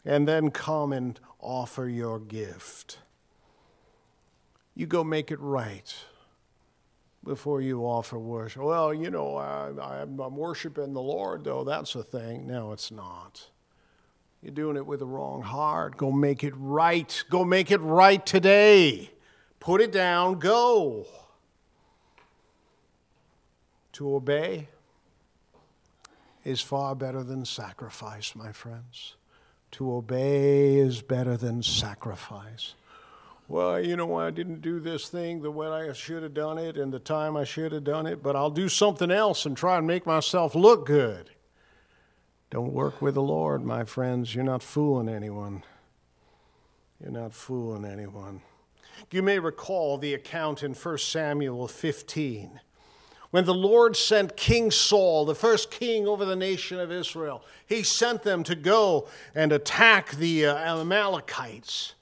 and 0.04 0.26
then 0.26 0.50
come 0.50 0.92
and 0.92 1.18
offer 1.40 1.88
your 1.88 2.18
gift 2.18 2.98
you 4.74 4.86
go 4.86 5.04
make 5.04 5.30
it 5.30 5.40
right 5.40 5.94
before 7.22 7.60
you 7.60 7.82
offer 7.82 8.18
worship. 8.18 8.62
Well, 8.62 8.92
you 8.92 9.10
know, 9.10 9.36
I, 9.36 10.02
am 10.02 10.16
worshiping 10.16 10.92
the 10.92 11.00
Lord, 11.00 11.44
though. 11.44 11.64
That's 11.64 11.94
a 11.94 12.02
thing. 12.02 12.46
No, 12.46 12.72
it's 12.72 12.90
not. 12.90 13.48
You're 14.42 14.52
doing 14.52 14.76
it 14.76 14.86
with 14.86 14.98
the 14.98 15.06
wrong 15.06 15.42
heart. 15.42 15.96
Go 15.96 16.12
make 16.12 16.44
it 16.44 16.52
right. 16.56 17.24
Go 17.30 17.44
make 17.44 17.70
it 17.70 17.80
right 17.80 18.24
today. 18.26 19.10
Put 19.58 19.80
it 19.80 19.90
down. 19.90 20.38
Go. 20.38 21.06
To 23.94 24.14
obey 24.14 24.68
is 26.44 26.60
far 26.60 26.94
better 26.94 27.22
than 27.22 27.44
sacrifice, 27.44 28.36
my 28.36 28.52
friends. 28.52 29.16
To 29.72 29.94
obey 29.94 30.76
is 30.76 31.02
better 31.02 31.36
than 31.36 31.62
sacrifice 31.62 32.74
well, 33.46 33.78
you 33.78 33.96
know, 33.96 34.06
why 34.06 34.26
I 34.26 34.30
didn't 34.30 34.62
do 34.62 34.80
this 34.80 35.08
thing 35.08 35.42
the 35.42 35.50
way 35.50 35.68
I 35.68 35.92
should 35.92 36.22
have 36.22 36.32
done 36.32 36.56
it 36.56 36.76
and 36.76 36.92
the 36.92 36.98
time 36.98 37.36
I 37.36 37.44
should 37.44 37.72
have 37.72 37.84
done 37.84 38.06
it, 38.06 38.22
but 38.22 38.36
I'll 38.36 38.50
do 38.50 38.68
something 38.68 39.10
else 39.10 39.44
and 39.44 39.56
try 39.56 39.76
and 39.76 39.86
make 39.86 40.06
myself 40.06 40.54
look 40.54 40.86
good. 40.86 41.30
Don't 42.50 42.72
work 42.72 43.02
with 43.02 43.14
the 43.14 43.22
Lord, 43.22 43.64
my 43.64 43.84
friends. 43.84 44.34
You're 44.34 44.44
not 44.44 44.62
fooling 44.62 45.08
anyone. 45.08 45.62
You're 47.00 47.12
not 47.12 47.34
fooling 47.34 47.84
anyone. 47.84 48.40
You 49.10 49.22
may 49.22 49.38
recall 49.38 49.98
the 49.98 50.14
account 50.14 50.62
in 50.62 50.72
1 50.72 50.98
Samuel 50.98 51.68
15 51.68 52.60
when 53.34 53.44
the 53.44 53.52
Lord 53.52 53.96
sent 53.96 54.36
King 54.36 54.70
Saul, 54.70 55.24
the 55.24 55.34
first 55.34 55.68
king 55.68 56.06
over 56.06 56.24
the 56.24 56.36
nation 56.36 56.78
of 56.78 56.92
Israel. 56.92 57.42
He 57.66 57.82
sent 57.82 58.22
them 58.22 58.44
to 58.44 58.54
go 58.54 59.08
and 59.34 59.50
attack 59.50 60.12
the 60.12 60.46
uh, 60.46 60.80
Amalekites 60.80 61.94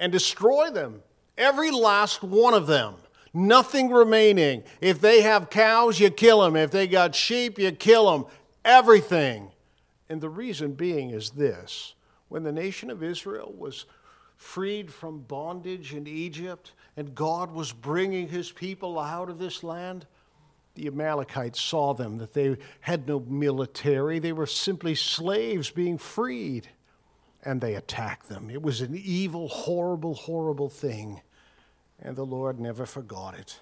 and 0.00 0.10
destroy 0.10 0.70
them. 0.70 1.04
Every 1.38 1.70
last 1.70 2.24
one 2.24 2.52
of 2.52 2.66
them. 2.66 2.96
Nothing 3.32 3.90
remaining. 3.90 4.64
If 4.80 5.00
they 5.00 5.20
have 5.20 5.50
cows, 5.50 6.00
you 6.00 6.10
kill 6.10 6.40
them. 6.40 6.56
If 6.56 6.72
they 6.72 6.88
got 6.88 7.14
sheep, 7.14 7.56
you 7.56 7.70
kill 7.70 8.10
them. 8.10 8.26
Everything. 8.64 9.52
And 10.08 10.20
the 10.20 10.30
reason 10.30 10.72
being 10.72 11.10
is 11.10 11.30
this 11.30 11.94
when 12.28 12.42
the 12.42 12.50
nation 12.50 12.90
of 12.90 13.04
Israel 13.04 13.54
was 13.56 13.86
freed 14.34 14.92
from 14.92 15.20
bondage 15.20 15.94
in 15.94 16.08
Egypt 16.08 16.72
and 16.96 17.14
God 17.14 17.52
was 17.52 17.70
bringing 17.70 18.26
his 18.26 18.50
people 18.50 18.98
out 18.98 19.30
of 19.30 19.38
this 19.38 19.62
land, 19.62 20.06
the 20.74 20.86
Amalekites 20.86 21.60
saw 21.60 21.94
them, 21.94 22.18
that 22.18 22.32
they 22.32 22.56
had 22.80 23.06
no 23.08 23.20
military, 23.20 24.18
they 24.18 24.32
were 24.32 24.46
simply 24.46 24.94
slaves 24.94 25.70
being 25.70 25.98
freed 25.98 26.68
and 27.42 27.60
they 27.60 27.74
attacked 27.74 28.28
them. 28.28 28.50
It 28.50 28.62
was 28.62 28.80
an 28.80 28.94
evil, 28.94 29.48
horrible, 29.48 30.14
horrible 30.14 30.68
thing, 30.68 31.22
and 32.00 32.16
the 32.16 32.26
Lord 32.26 32.60
never 32.60 32.86
forgot 32.86 33.38
it. 33.38 33.60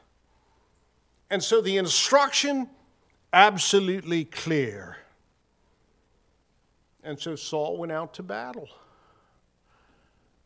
And 1.31 1.43
so 1.43 1.61
the 1.61 1.77
instruction, 1.77 2.69
absolutely 3.33 4.25
clear. 4.25 4.97
And 7.05 7.19
so 7.19 7.37
Saul 7.37 7.77
went 7.77 7.93
out 7.93 8.15
to 8.15 8.23
battle. 8.23 8.69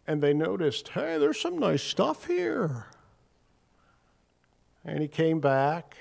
And 0.07 0.21
they 0.21 0.35
noticed, 0.35 0.88
hey, 0.88 1.16
there's 1.19 1.40
some 1.40 1.59
nice 1.59 1.83
stuff 1.83 2.26
here. 2.26 2.87
And 4.85 5.00
he 5.00 5.09
came 5.09 5.38
back 5.38 5.97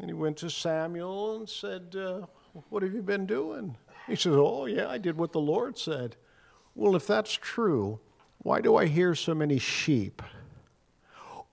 and 0.00 0.08
he 0.08 0.14
went 0.14 0.36
to 0.38 0.50
Samuel 0.50 1.36
and 1.36 1.48
said, 1.48 1.96
uh, 1.96 2.26
What 2.68 2.82
have 2.82 2.94
you 2.94 3.02
been 3.02 3.26
doing? 3.26 3.76
He 4.06 4.16
says, 4.16 4.34
Oh, 4.36 4.66
yeah, 4.66 4.88
I 4.88 4.98
did 4.98 5.16
what 5.16 5.32
the 5.32 5.40
Lord 5.40 5.78
said. 5.78 6.16
Well, 6.74 6.94
if 6.94 7.06
that's 7.06 7.32
true, 7.32 8.00
why 8.38 8.60
do 8.60 8.76
I 8.76 8.86
hear 8.86 9.14
so 9.14 9.34
many 9.34 9.58
sheep? 9.58 10.22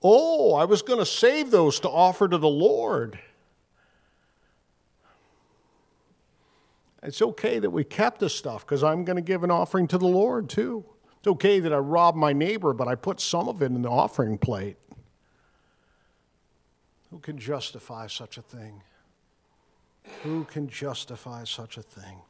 Oh, 0.02 0.54
I 0.54 0.66
was 0.66 0.82
going 0.82 1.00
to 1.00 1.06
save 1.06 1.50
those 1.50 1.80
to 1.80 1.90
offer 1.90 2.28
to 2.28 2.38
the 2.38 2.50
Lord. 2.50 3.18
It's 7.02 7.22
okay 7.22 7.60
that 7.60 7.70
we 7.70 7.84
kept 7.84 8.20
the 8.20 8.30
stuff 8.30 8.66
because 8.66 8.84
I'm 8.84 9.06
going 9.06 9.16
to 9.16 9.22
give 9.22 9.44
an 9.44 9.52
offering 9.52 9.88
to 9.88 9.98
the 9.98 10.08
Lord 10.08 10.50
too. 10.50 10.86
It's 11.20 11.28
okay 11.28 11.60
that 11.62 11.74
I 11.74 11.78
robbed 11.78 12.18
my 12.18 12.34
neighbor, 12.34 12.74
but 12.74 12.88
I 12.88 12.96
put 12.96 13.22
some 13.22 13.48
of 13.48 13.62
it 13.62 13.68
in 13.68 13.82
the 13.82 13.90
offering 13.90 14.38
plate. 14.38 14.78
Who 17.14 17.20
can 17.20 17.38
justify 17.38 18.08
such 18.08 18.40
a 18.40 18.42
thing? 18.42 18.82
Who 20.24 20.46
can 20.46 20.68
justify 20.68 21.44
such 21.44 21.78
a 21.78 21.84
thing? 21.84 22.22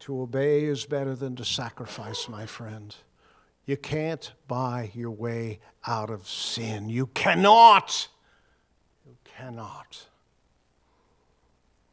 To 0.00 0.22
obey 0.22 0.64
is 0.64 0.86
better 0.86 1.14
than 1.14 1.36
to 1.36 1.44
sacrifice, 1.44 2.28
my 2.28 2.46
friend. 2.46 2.92
You 3.64 3.76
can't 3.76 4.32
buy 4.48 4.90
your 4.92 5.12
way 5.12 5.60
out 5.86 6.10
of 6.10 6.26
sin. 6.26 6.88
You 6.88 7.06
cannot. 7.06 8.08
You 9.06 9.16
cannot. 9.22 10.08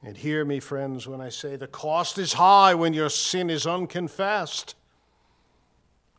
And 0.01 0.17
hear 0.17 0.43
me, 0.43 0.59
friends, 0.59 1.07
when 1.07 1.21
I 1.21 1.29
say 1.29 1.55
the 1.57 1.67
cost 1.67 2.17
is 2.17 2.33
high 2.33 2.73
when 2.73 2.95
your 2.95 3.11
sin 3.11 3.51
is 3.51 3.67
unconfessed. 3.67 4.73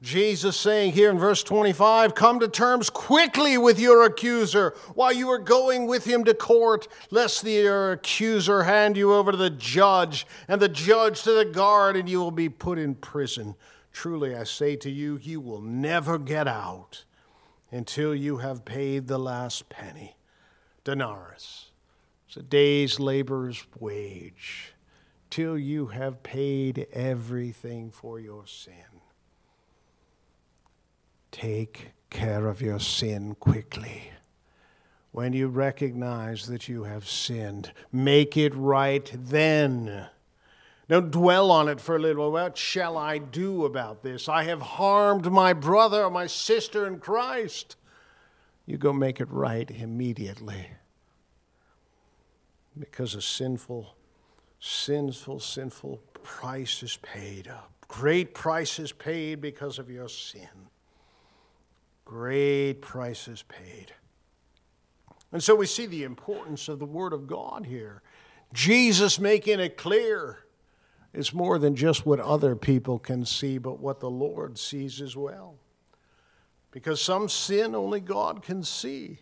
Jesus 0.02 0.56
saying 0.56 0.92
here 0.92 1.10
in 1.10 1.18
verse 1.18 1.42
25, 1.42 2.14
Come 2.14 2.40
to 2.40 2.48
terms 2.48 2.88
quickly 2.88 3.58
with 3.58 3.78
your 3.78 4.04
accuser 4.04 4.74
while 4.94 5.12
you 5.12 5.28
are 5.28 5.38
going 5.38 5.86
with 5.86 6.06
him 6.06 6.24
to 6.24 6.32
court, 6.32 6.88
lest 7.10 7.44
the 7.44 7.66
accuser 7.66 8.62
hand 8.62 8.96
you 8.96 9.12
over 9.12 9.30
to 9.30 9.36
the 9.36 9.50
judge, 9.50 10.26
and 10.48 10.60
the 10.60 10.70
judge 10.70 11.22
to 11.24 11.32
the 11.32 11.44
guard, 11.44 11.96
and 11.96 12.08
you 12.08 12.18
will 12.18 12.30
be 12.30 12.48
put 12.48 12.78
in 12.78 12.94
prison. 12.94 13.54
Truly, 13.92 14.34
I 14.34 14.44
say 14.44 14.74
to 14.76 14.90
you, 14.90 15.18
you 15.20 15.38
will 15.38 15.60
never 15.60 16.18
get 16.18 16.48
out 16.48 17.04
until 17.70 18.14
you 18.14 18.38
have 18.38 18.64
paid 18.64 19.06
the 19.06 19.18
last 19.18 19.68
penny. 19.68 20.16
Denarius. 20.84 21.66
It's 22.26 22.36
a 22.38 22.42
day's 22.42 22.98
laborer's 22.98 23.66
wage. 23.78 24.72
till 25.28 25.56
you 25.56 25.86
have 25.86 26.22
paid 26.24 26.88
everything 26.92 27.90
for 27.90 28.18
your 28.18 28.46
sin. 28.46 28.99
Take 31.40 31.92
care 32.10 32.48
of 32.48 32.60
your 32.60 32.78
sin 32.78 33.34
quickly. 33.34 34.10
When 35.10 35.32
you 35.32 35.48
recognize 35.48 36.48
that 36.48 36.68
you 36.68 36.84
have 36.84 37.08
sinned, 37.08 37.72
make 37.90 38.36
it 38.36 38.54
right 38.54 39.10
then. 39.16 40.06
Don't 40.90 41.10
dwell 41.10 41.50
on 41.50 41.66
it 41.66 41.80
for 41.80 41.96
a 41.96 41.98
little. 41.98 42.30
What 42.30 42.58
shall 42.58 42.98
I 42.98 43.16
do 43.16 43.64
about 43.64 44.02
this? 44.02 44.28
I 44.28 44.42
have 44.42 44.60
harmed 44.60 45.32
my 45.32 45.54
brother 45.54 46.04
or 46.04 46.10
my 46.10 46.26
sister 46.26 46.86
in 46.86 46.98
Christ. 46.98 47.76
You 48.66 48.76
go 48.76 48.92
make 48.92 49.18
it 49.18 49.30
right 49.30 49.70
immediately. 49.70 50.66
Because 52.78 53.14
a 53.14 53.22
sinful, 53.22 53.94
sinful, 54.60 55.40
sinful 55.40 56.02
price 56.22 56.82
is 56.82 56.98
paid. 56.98 57.46
A 57.46 57.62
great 57.88 58.34
price 58.34 58.78
is 58.78 58.92
paid 58.92 59.40
because 59.40 59.78
of 59.78 59.88
your 59.88 60.10
sin. 60.10 60.69
Great 62.10 62.82
prices 62.82 63.44
paid. 63.44 63.92
And 65.30 65.40
so 65.40 65.54
we 65.54 65.66
see 65.66 65.86
the 65.86 66.02
importance 66.02 66.66
of 66.68 66.80
the 66.80 66.84
Word 66.84 67.12
of 67.12 67.28
God 67.28 67.66
here. 67.66 68.02
Jesus 68.52 69.20
making 69.20 69.60
it 69.60 69.76
clear 69.76 70.40
it's 71.14 71.32
more 71.32 71.56
than 71.56 71.76
just 71.76 72.04
what 72.04 72.18
other 72.18 72.56
people 72.56 72.98
can 72.98 73.24
see, 73.24 73.58
but 73.58 73.78
what 73.78 74.00
the 74.00 74.10
Lord 74.10 74.58
sees 74.58 75.00
as 75.00 75.16
well. 75.16 75.54
Because 76.72 77.00
some 77.00 77.28
sin 77.28 77.76
only 77.76 78.00
God 78.00 78.42
can 78.42 78.64
see. 78.64 79.20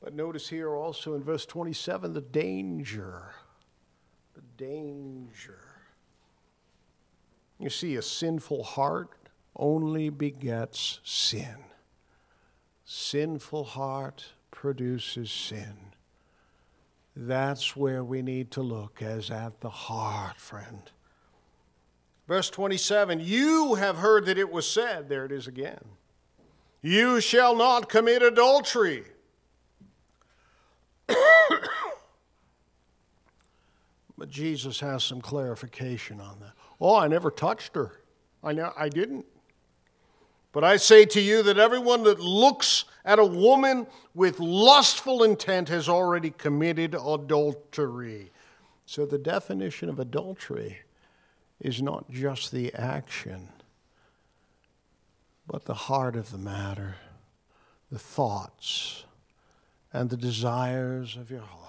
But 0.00 0.14
notice 0.14 0.48
here 0.48 0.72
also 0.72 1.14
in 1.14 1.24
verse 1.24 1.44
27 1.46 2.12
the 2.12 2.20
danger. 2.20 3.32
The 4.34 4.42
danger. 4.56 5.64
You 7.58 7.70
see, 7.70 7.96
a 7.96 8.02
sinful 8.02 8.62
heart 8.62 9.17
only 9.58 10.08
begets 10.08 11.00
sin. 11.02 11.56
Sinful 12.84 13.64
heart 13.64 14.32
produces 14.50 15.30
sin. 15.30 15.76
That's 17.16 17.76
where 17.76 18.04
we 18.04 18.22
need 18.22 18.52
to 18.52 18.62
look, 18.62 19.02
as 19.02 19.30
at 19.30 19.60
the 19.60 19.70
heart, 19.70 20.36
friend. 20.36 20.90
Verse 22.28 22.48
27 22.50 23.20
You 23.20 23.74
have 23.74 23.96
heard 23.96 24.26
that 24.26 24.38
it 24.38 24.52
was 24.52 24.68
said, 24.70 25.08
there 25.08 25.24
it 25.24 25.32
is 25.32 25.48
again, 25.48 25.82
you 26.80 27.20
shall 27.20 27.56
not 27.56 27.88
commit 27.88 28.22
adultery. 28.22 29.04
but 34.18 34.28
Jesus 34.28 34.78
has 34.80 35.02
some 35.02 35.20
clarification 35.20 36.20
on 36.20 36.38
that. 36.40 36.52
Oh, 36.80 36.96
I 36.96 37.08
never 37.08 37.30
touched 37.30 37.74
her. 37.74 38.00
I, 38.44 38.52
know, 38.52 38.72
I 38.76 38.88
didn't. 38.88 39.26
But 40.52 40.64
I 40.64 40.76
say 40.76 41.04
to 41.06 41.20
you 41.20 41.42
that 41.42 41.58
everyone 41.58 42.04
that 42.04 42.20
looks 42.20 42.84
at 43.04 43.18
a 43.18 43.24
woman 43.24 43.86
with 44.14 44.40
lustful 44.40 45.22
intent 45.22 45.68
has 45.68 45.88
already 45.88 46.30
committed 46.30 46.94
adultery. 46.94 48.32
So 48.86 49.04
the 49.04 49.18
definition 49.18 49.88
of 49.88 49.98
adultery 49.98 50.78
is 51.60 51.82
not 51.82 52.10
just 52.10 52.50
the 52.50 52.72
action, 52.74 53.50
but 55.46 55.64
the 55.64 55.74
heart 55.74 56.16
of 56.16 56.30
the 56.32 56.38
matter, 56.38 56.96
the 57.90 57.98
thoughts, 57.98 59.04
and 59.92 60.08
the 60.08 60.16
desires 60.16 61.16
of 61.16 61.30
your 61.30 61.40
heart. 61.40 61.67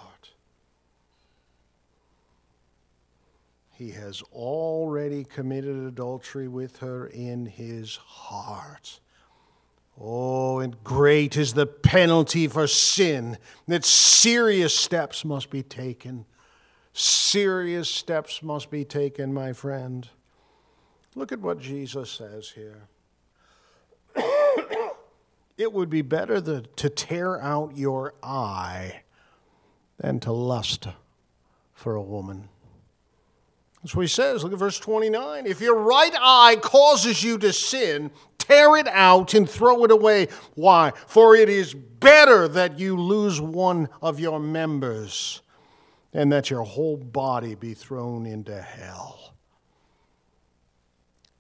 He 3.79 3.91
has 3.91 4.21
already 4.33 5.23
committed 5.23 5.77
adultery 5.77 6.49
with 6.49 6.79
her 6.79 7.07
in 7.07 7.45
his 7.45 7.95
heart. 7.95 8.99
Oh, 9.97 10.59
and 10.59 10.83
great 10.83 11.37
is 11.37 11.53
the 11.53 11.65
penalty 11.65 12.49
for 12.49 12.67
sin, 12.67 13.37
that 13.69 13.85
serious 13.85 14.75
steps 14.77 15.23
must 15.23 15.49
be 15.49 15.63
taken. 15.63 16.25
Serious 16.91 17.89
steps 17.89 18.43
must 18.43 18.69
be 18.69 18.83
taken, 18.83 19.33
my 19.33 19.53
friend. 19.53 20.09
Look 21.15 21.31
at 21.31 21.39
what 21.39 21.61
Jesus 21.61 22.11
says 22.11 22.49
here. 22.49 22.89
it 25.57 25.71
would 25.71 25.89
be 25.89 26.01
better 26.01 26.41
the, 26.41 26.63
to 26.75 26.89
tear 26.89 27.39
out 27.41 27.77
your 27.77 28.13
eye 28.21 29.03
than 29.99 30.19
to 30.19 30.33
lust 30.33 30.89
for 31.73 31.95
a 31.95 32.01
woman. 32.01 32.49
That's 33.81 33.95
what 33.95 34.01
he 34.01 34.07
says. 34.07 34.43
Look 34.43 34.53
at 34.53 34.59
verse 34.59 34.79
29. 34.79 35.45
If 35.45 35.61
your 35.61 35.77
right 35.77 36.13
eye 36.19 36.57
causes 36.61 37.23
you 37.23 37.37
to 37.37 37.53
sin, 37.53 38.11
tear 38.37 38.75
it 38.75 38.87
out 38.87 39.33
and 39.33 39.49
throw 39.49 39.85
it 39.85 39.91
away. 39.91 40.27
Why? 40.55 40.91
For 41.07 41.35
it 41.35 41.49
is 41.49 41.73
better 41.73 42.47
that 42.49 42.77
you 42.77 42.97
lose 42.97 43.39
one 43.39 43.87
of 44.01 44.19
your 44.19 44.39
members 44.39 45.41
and 46.11 46.31
that 46.31 46.49
your 46.49 46.63
whole 46.63 46.97
body 46.97 47.55
be 47.55 47.73
thrown 47.73 48.25
into 48.25 48.59
hell. 48.61 49.35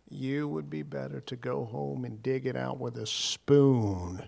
You 0.09 0.47
would 0.47 0.69
be 0.69 0.83
better 0.83 1.19
to 1.21 1.35
go 1.35 1.65
home 1.65 2.05
and 2.05 2.23
dig 2.23 2.45
it 2.45 2.55
out 2.55 2.79
with 2.79 2.97
a 2.97 3.05
spoon 3.05 4.23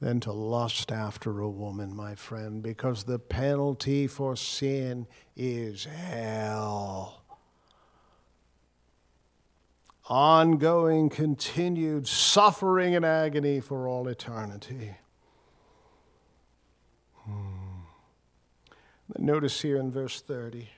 than 0.00 0.20
to 0.20 0.32
lust 0.32 0.92
after 0.92 1.40
a 1.40 1.48
woman, 1.48 1.96
my 1.96 2.14
friend, 2.14 2.62
because 2.62 3.04
the 3.04 3.18
penalty 3.18 4.06
for 4.06 4.36
sin 4.36 5.06
is 5.36 5.84
hell 5.84 7.25
ongoing, 10.08 11.08
continued 11.08 12.06
suffering 12.06 12.94
and 12.94 13.04
agony 13.04 13.60
for 13.60 13.88
all 13.88 14.08
eternity. 14.08 14.96
Hmm. 17.24 17.80
Notice 19.18 19.60
here 19.60 19.78
in 19.78 19.90
verse 19.90 20.20
30. 20.20 20.68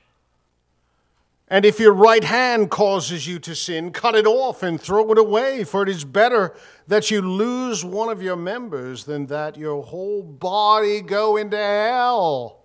And 1.50 1.64
if 1.64 1.80
your 1.80 1.94
right 1.94 2.24
hand 2.24 2.70
causes 2.70 3.26
you 3.26 3.38
to 3.40 3.54
sin, 3.54 3.90
cut 3.90 4.14
it 4.14 4.26
off 4.26 4.62
and 4.62 4.78
throw 4.78 5.10
it 5.12 5.18
away, 5.18 5.64
for 5.64 5.82
it 5.82 5.88
is 5.88 6.04
better 6.04 6.54
that 6.86 7.10
you 7.10 7.22
lose 7.22 7.84
one 7.84 8.10
of 8.10 8.22
your 8.22 8.36
members 8.36 9.04
than 9.04 9.26
that 9.26 9.56
your 9.56 9.82
whole 9.82 10.22
body 10.22 11.00
go 11.00 11.38
into 11.38 11.56
hell. 11.56 12.64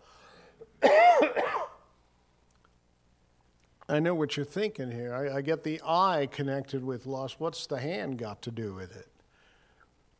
I 3.94 4.00
know 4.00 4.16
what 4.16 4.36
you're 4.36 4.44
thinking 4.44 4.90
here. 4.90 5.14
I, 5.14 5.38
I, 5.38 5.42
get 5.42 5.64
the 5.64 5.80
eye 5.86 6.28
connected 6.32 6.84
with 6.84 7.06
lust. 7.06 7.36
What's 7.38 7.68
the 7.68 7.80
hand 7.80 8.18
got 8.18 8.42
to 8.42 8.50
do 8.50 8.74
with 8.74 8.96
it? 8.96 9.08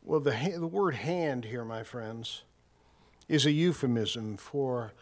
Well, 0.04 0.20
the, 0.20 0.30
the 0.56 0.68
word 0.68 0.94
hand 0.94 1.46
here, 1.46 1.64
my 1.64 1.82
friends, 1.82 2.42
is 3.28 3.46
a 3.46 3.50
euphemism 3.50 4.36
for 4.36 4.92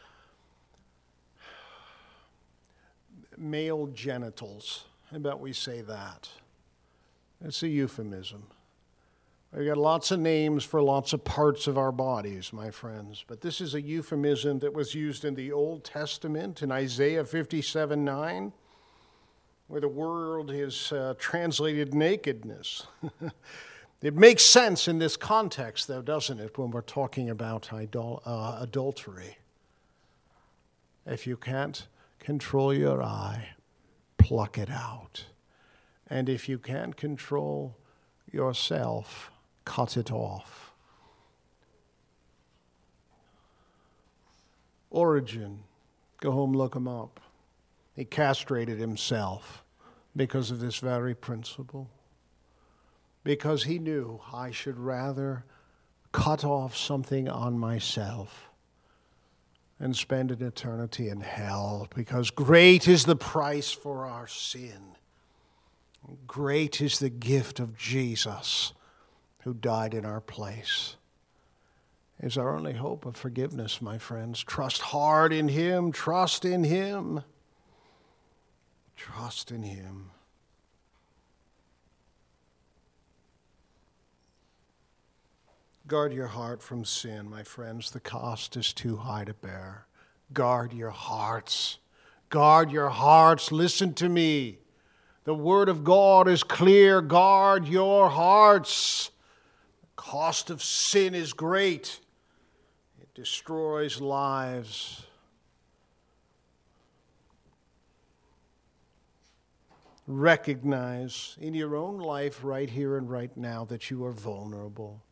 male 3.36 3.88
genitals. 3.88 4.86
How 5.10 5.18
about 5.18 5.40
we 5.40 5.52
say 5.52 5.82
that? 5.82 6.30
It's 7.44 7.62
a 7.62 7.68
euphemism. 7.68 8.44
We've 9.54 9.66
got 9.66 9.76
lots 9.76 10.10
of 10.10 10.18
names 10.18 10.64
for 10.64 10.80
lots 10.80 11.12
of 11.12 11.24
parts 11.24 11.66
of 11.66 11.76
our 11.76 11.92
bodies, 11.92 12.54
my 12.54 12.70
friends, 12.70 13.22
but 13.28 13.42
this 13.42 13.60
is 13.60 13.74
a 13.74 13.82
euphemism 13.82 14.60
that 14.60 14.72
was 14.72 14.94
used 14.94 15.26
in 15.26 15.34
the 15.34 15.52
Old 15.52 15.84
Testament 15.84 16.62
in 16.62 16.72
Isaiah 16.72 17.26
57 17.26 18.02
9, 18.02 18.52
where 19.72 19.80
the 19.80 19.88
word 19.88 20.50
is 20.50 20.92
uh, 20.92 21.14
translated 21.18 21.94
nakedness. 21.94 22.86
it 24.02 24.14
makes 24.14 24.44
sense 24.44 24.86
in 24.86 24.98
this 24.98 25.16
context, 25.16 25.88
though, 25.88 26.02
doesn't 26.02 26.38
it, 26.40 26.58
when 26.58 26.70
we're 26.70 26.82
talking 26.82 27.30
about 27.30 27.72
idol- 27.72 28.22
uh, 28.26 28.58
adultery? 28.60 29.38
If 31.06 31.26
you 31.26 31.38
can't 31.38 31.86
control 32.18 32.74
your 32.74 33.02
eye, 33.02 33.54
pluck 34.18 34.58
it 34.58 34.68
out. 34.68 35.24
And 36.06 36.28
if 36.28 36.50
you 36.50 36.58
can't 36.58 36.94
control 36.94 37.74
yourself, 38.30 39.30
cut 39.64 39.96
it 39.96 40.12
off. 40.12 40.74
Origen, 44.90 45.60
go 46.20 46.30
home, 46.30 46.52
look 46.52 46.76
him 46.76 46.86
up. 46.86 47.20
He 47.96 48.04
castrated 48.04 48.78
himself 48.78 49.61
because 50.14 50.50
of 50.50 50.60
this 50.60 50.78
very 50.78 51.14
principle. 51.14 51.90
Because 53.24 53.64
he 53.64 53.78
knew 53.78 54.20
I 54.32 54.50
should 54.50 54.78
rather 54.78 55.44
cut 56.10 56.44
off 56.44 56.76
something 56.76 57.28
on 57.28 57.58
myself 57.58 58.50
and 59.78 59.96
spend 59.96 60.30
an 60.30 60.42
eternity 60.42 61.08
in 61.08 61.20
hell 61.20 61.88
because 61.94 62.30
great 62.30 62.86
is 62.86 63.04
the 63.04 63.16
price 63.16 63.72
for 63.72 64.06
our 64.06 64.26
sin. 64.26 64.96
Great 66.26 66.80
is 66.80 66.98
the 66.98 67.10
gift 67.10 67.58
of 67.60 67.76
Jesus 67.76 68.72
who 69.40 69.54
died 69.54 69.94
in 69.94 70.04
our 70.04 70.20
place 70.20 70.96
is 72.22 72.38
our 72.38 72.56
only 72.56 72.74
hope 72.74 73.04
of 73.04 73.16
forgiveness, 73.16 73.82
my 73.82 73.98
friends. 73.98 74.42
Trust 74.42 74.80
hard 74.80 75.32
in 75.32 75.48
Him, 75.48 75.90
trust 75.90 76.44
in 76.44 76.62
Him. 76.62 77.22
Trust 79.02 79.50
in 79.50 79.64
Him. 79.64 80.12
Guard 85.88 86.12
your 86.12 86.28
heart 86.28 86.62
from 86.62 86.84
sin, 86.84 87.28
my 87.28 87.42
friends. 87.42 87.90
The 87.90 87.98
cost 87.98 88.56
is 88.56 88.72
too 88.72 88.98
high 88.98 89.24
to 89.24 89.34
bear. 89.34 89.86
Guard 90.32 90.72
your 90.72 90.90
hearts. 90.90 91.78
Guard 92.28 92.70
your 92.70 92.90
hearts. 92.90 93.50
Listen 93.50 93.92
to 93.94 94.08
me. 94.08 94.58
The 95.24 95.34
Word 95.34 95.68
of 95.68 95.82
God 95.82 96.28
is 96.28 96.44
clear. 96.44 97.02
Guard 97.02 97.66
your 97.66 98.08
hearts. 98.08 99.10
The 99.80 99.88
cost 99.96 100.48
of 100.48 100.62
sin 100.62 101.16
is 101.16 101.32
great, 101.32 101.98
it 103.00 103.12
destroys 103.14 104.00
lives. 104.00 105.04
Recognize 110.14 111.38
in 111.40 111.54
your 111.54 111.74
own 111.74 111.98
life, 111.98 112.40
right 112.44 112.68
here 112.68 112.98
and 112.98 113.10
right 113.10 113.34
now, 113.34 113.64
that 113.64 113.90
you 113.90 114.04
are 114.04 114.12
vulnerable. 114.12 115.02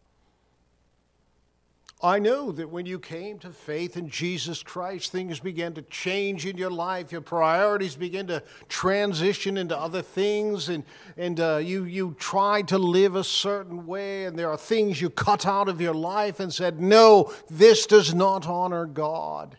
I 2.03 2.19
know 2.19 2.53
that 2.53 2.69
when 2.69 2.85
you 2.85 2.99
came 2.99 3.39
to 3.39 3.51
faith 3.51 3.97
in 3.97 4.11
Jesus 4.11 4.63
Christ, 4.63 5.11
things 5.11 5.41
began 5.41 5.73
to 5.75 5.83
change 5.83 6.45
in 6.45 6.59
your 6.59 6.71
life. 6.71 7.13
Your 7.13 7.23
priorities 7.23 7.95
began 7.95 8.27
to 8.27 8.43
transition 8.69 9.57
into 9.57 9.79
other 9.79 10.03
things, 10.03 10.69
and, 10.69 10.85
and 11.17 11.41
uh, 11.41 11.57
you, 11.63 11.85
you 11.85 12.15
tried 12.19 12.69
to 12.69 12.79
live 12.79 13.17
a 13.17 13.25
certain 13.25 13.87
way, 13.87 14.27
and 14.27 14.39
there 14.39 14.51
are 14.51 14.59
things 14.59 15.01
you 15.01 15.09
cut 15.09 15.47
out 15.47 15.69
of 15.69 15.81
your 15.81 15.95
life 15.95 16.41
and 16.41 16.53
said, 16.53 16.79
No, 16.79 17.33
this 17.49 17.87
does 17.87 18.15
not 18.15 18.47
honor 18.47 18.85
God. 18.85 19.57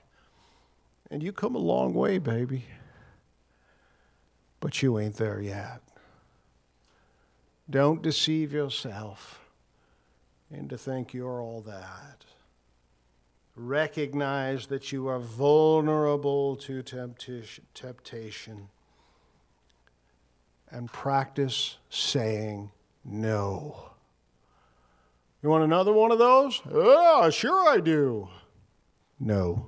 And 1.09 1.23
you 1.23 1.31
come 1.31 1.55
a 1.55 1.59
long 1.59 1.95
way, 1.95 2.19
baby. 2.19 2.65
But 4.61 4.81
you 4.81 4.97
ain't 4.97 5.17
there 5.17 5.41
yet. 5.41 5.81
Don't 7.69 8.01
deceive 8.01 8.53
yourself 8.53 9.41
into 10.49 10.77
think 10.77 11.13
you're 11.13 11.41
all 11.41 11.61
that. 11.61 12.25
Recognize 13.55 14.67
that 14.67 14.91
you 14.91 15.07
are 15.07 15.19
vulnerable 15.19 16.55
to 16.57 16.81
temptation 16.83 18.69
and 20.69 20.91
practice 20.91 21.77
saying 21.89 22.71
no. 23.03 23.89
You 25.41 25.49
want 25.49 25.63
another 25.63 25.91
one 25.91 26.11
of 26.11 26.19
those? 26.19 26.61
Oh, 26.71 27.29
sure 27.29 27.67
I 27.67 27.79
do. 27.79 28.29
No. 29.19 29.65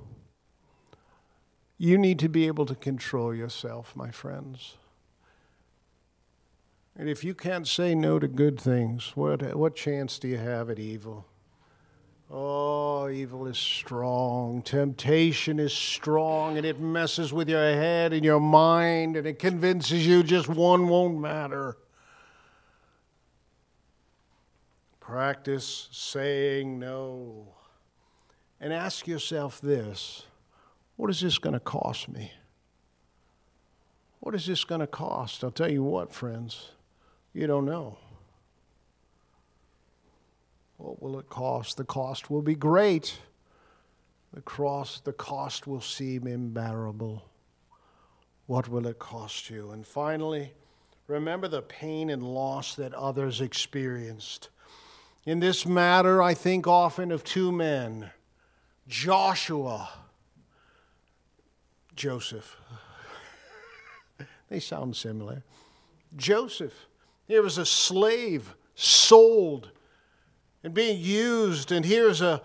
You 1.78 1.98
need 1.98 2.18
to 2.20 2.28
be 2.28 2.46
able 2.46 2.66
to 2.66 2.74
control 2.74 3.34
yourself, 3.34 3.96
my 3.96 4.10
friends. 4.10 4.76
And 6.96 7.08
if 7.08 7.24
you 7.24 7.34
can't 7.34 7.66
say 7.66 7.94
no 7.94 8.18
to 8.18 8.28
good 8.28 8.60
things, 8.60 9.12
what, 9.14 9.56
what 9.56 9.74
chance 9.74 10.18
do 10.18 10.28
you 10.28 10.38
have 10.38 10.70
at 10.70 10.78
evil? 10.78 11.26
Oh, 12.30 13.08
evil 13.08 13.46
is 13.46 13.58
strong. 13.58 14.62
Temptation 14.62 15.58
is 15.58 15.72
strong, 15.72 16.56
and 16.56 16.64
it 16.64 16.80
messes 16.80 17.32
with 17.32 17.48
your 17.48 17.60
head 17.60 18.12
and 18.12 18.24
your 18.24 18.40
mind, 18.40 19.16
and 19.16 19.26
it 19.26 19.38
convinces 19.38 20.06
you 20.06 20.22
just 20.22 20.48
one 20.48 20.88
won't 20.88 21.18
matter. 21.18 21.76
Practice 25.00 25.88
saying 25.92 26.78
no. 26.78 27.48
And 28.60 28.72
ask 28.72 29.06
yourself 29.06 29.60
this 29.60 30.24
what 30.96 31.10
is 31.10 31.20
this 31.20 31.38
going 31.38 31.52
to 31.52 31.60
cost 31.60 32.08
me? 32.08 32.32
What 34.20 34.34
is 34.34 34.46
this 34.46 34.64
going 34.64 34.80
to 34.80 34.86
cost? 34.86 35.44
I'll 35.44 35.50
tell 35.50 35.70
you 35.70 35.82
what, 35.82 36.12
friends, 36.12 36.70
you 37.34 37.46
don't 37.46 37.66
know. 37.66 37.98
What 40.76 41.02
will 41.02 41.18
it 41.18 41.28
cost? 41.28 41.76
The 41.76 41.84
cost 41.84 42.30
will 42.30 42.42
be 42.42 42.54
great. 42.54 43.18
The, 44.32 44.40
cross, 44.40 45.00
the 45.00 45.12
cost 45.12 45.66
will 45.66 45.80
seem 45.80 46.26
unbearable. 46.26 47.24
What 48.46 48.68
will 48.68 48.86
it 48.86 48.98
cost 48.98 49.50
you? 49.50 49.70
And 49.70 49.86
finally, 49.86 50.52
remember 51.06 51.48
the 51.48 51.62
pain 51.62 52.10
and 52.10 52.22
loss 52.22 52.74
that 52.76 52.94
others 52.94 53.40
experienced. 53.40 54.48
In 55.24 55.40
this 55.40 55.64
matter, 55.64 56.22
I 56.22 56.34
think 56.34 56.66
often 56.66 57.10
of 57.10 57.24
two 57.24 57.50
men 57.50 58.10
Joshua, 58.86 59.88
Joseph. 61.96 62.56
they 64.50 64.60
sound 64.60 64.94
similar. 64.94 65.42
Joseph, 66.16 66.86
he 67.26 67.38
was 67.38 67.58
a 67.58 67.66
slave, 67.66 68.54
sold 68.74 69.70
and 70.64 70.72
being 70.72 70.98
used, 70.98 71.70
and 71.70 71.84
here's 71.84 72.22
a, 72.22 72.42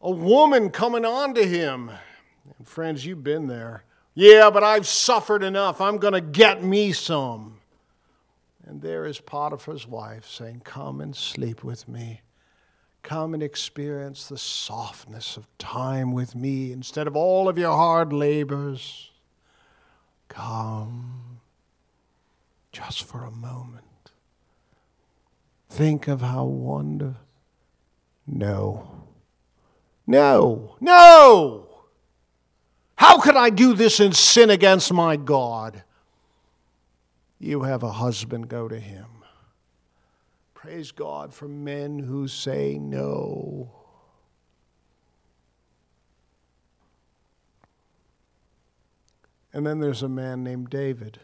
a 0.00 0.10
woman 0.10 0.70
coming 0.70 1.04
on 1.04 1.34
to 1.34 1.44
him. 1.44 1.90
And 2.58 2.66
friends, 2.66 3.04
you've 3.04 3.24
been 3.24 3.48
there. 3.48 3.84
Yeah, 4.14 4.50
but 4.50 4.62
I've 4.62 4.86
suffered 4.86 5.42
enough. 5.42 5.80
I'm 5.80 5.98
going 5.98 6.14
to 6.14 6.20
get 6.20 6.62
me 6.62 6.92
some. 6.92 7.58
And 8.66 8.80
there 8.80 9.04
is 9.04 9.18
Potiphar's 9.20 9.86
wife 9.86 10.28
saying, 10.28 10.62
Come 10.64 11.00
and 11.00 11.14
sleep 11.14 11.64
with 11.64 11.88
me. 11.88 12.20
Come 13.02 13.34
and 13.34 13.42
experience 13.42 14.28
the 14.28 14.38
softness 14.38 15.36
of 15.36 15.46
time 15.58 16.12
with 16.12 16.36
me 16.36 16.70
instead 16.70 17.06
of 17.06 17.16
all 17.16 17.48
of 17.48 17.58
your 17.58 17.74
hard 17.74 18.12
labors. 18.12 19.10
Come 20.28 21.40
just 22.70 23.02
for 23.02 23.24
a 23.24 23.30
moment. 23.30 23.89
Think 25.70 26.08
of 26.08 26.20
how 26.20 26.44
wonderful 26.44 27.16
no. 28.26 29.06
No. 30.06 30.76
No. 30.80 31.68
How 32.96 33.20
could 33.20 33.36
I 33.36 33.50
do 33.50 33.74
this 33.74 34.00
and 34.00 34.14
sin 34.14 34.50
against 34.50 34.92
my 34.92 35.16
God? 35.16 35.84
You 37.38 37.62
have 37.62 37.82
a 37.82 37.92
husband, 37.92 38.48
go 38.48 38.68
to 38.68 38.78
him. 38.78 39.06
Praise 40.52 40.92
God 40.92 41.32
for 41.32 41.48
men 41.48 42.00
who 42.00 42.28
say 42.28 42.76
no. 42.76 43.70
And 49.52 49.66
then 49.66 49.78
there's 49.78 50.02
a 50.02 50.08
man 50.08 50.44
named 50.44 50.68
David. 50.68 51.20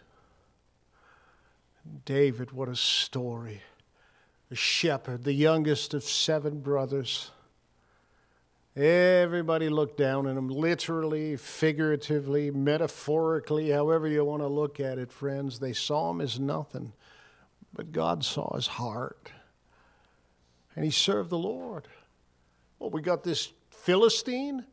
David, 2.04 2.52
what 2.52 2.68
a 2.68 2.76
story 2.76 3.62
a 4.50 4.54
shepherd, 4.54 5.24
the 5.24 5.32
youngest 5.32 5.94
of 5.94 6.04
seven 6.04 6.60
brothers. 6.60 7.30
Everybody 8.76 9.68
looked 9.68 9.96
down 9.96 10.26
on 10.26 10.36
him, 10.36 10.48
literally, 10.48 11.36
figuratively, 11.36 12.50
metaphorically, 12.50 13.70
however 13.70 14.06
you 14.06 14.24
want 14.24 14.42
to 14.42 14.48
look 14.48 14.80
at 14.80 14.98
it, 14.98 15.10
friends. 15.10 15.58
They 15.58 15.72
saw 15.72 16.10
him 16.10 16.20
as 16.20 16.38
nothing, 16.38 16.92
but 17.72 17.90
God 17.90 18.24
saw 18.24 18.54
his 18.54 18.66
heart. 18.66 19.32
And 20.74 20.84
he 20.84 20.90
served 20.90 21.30
the 21.30 21.38
Lord. 21.38 21.88
Well, 22.78 22.90
we 22.90 23.00
got 23.00 23.24
this 23.24 23.50
Philistine 23.70 24.66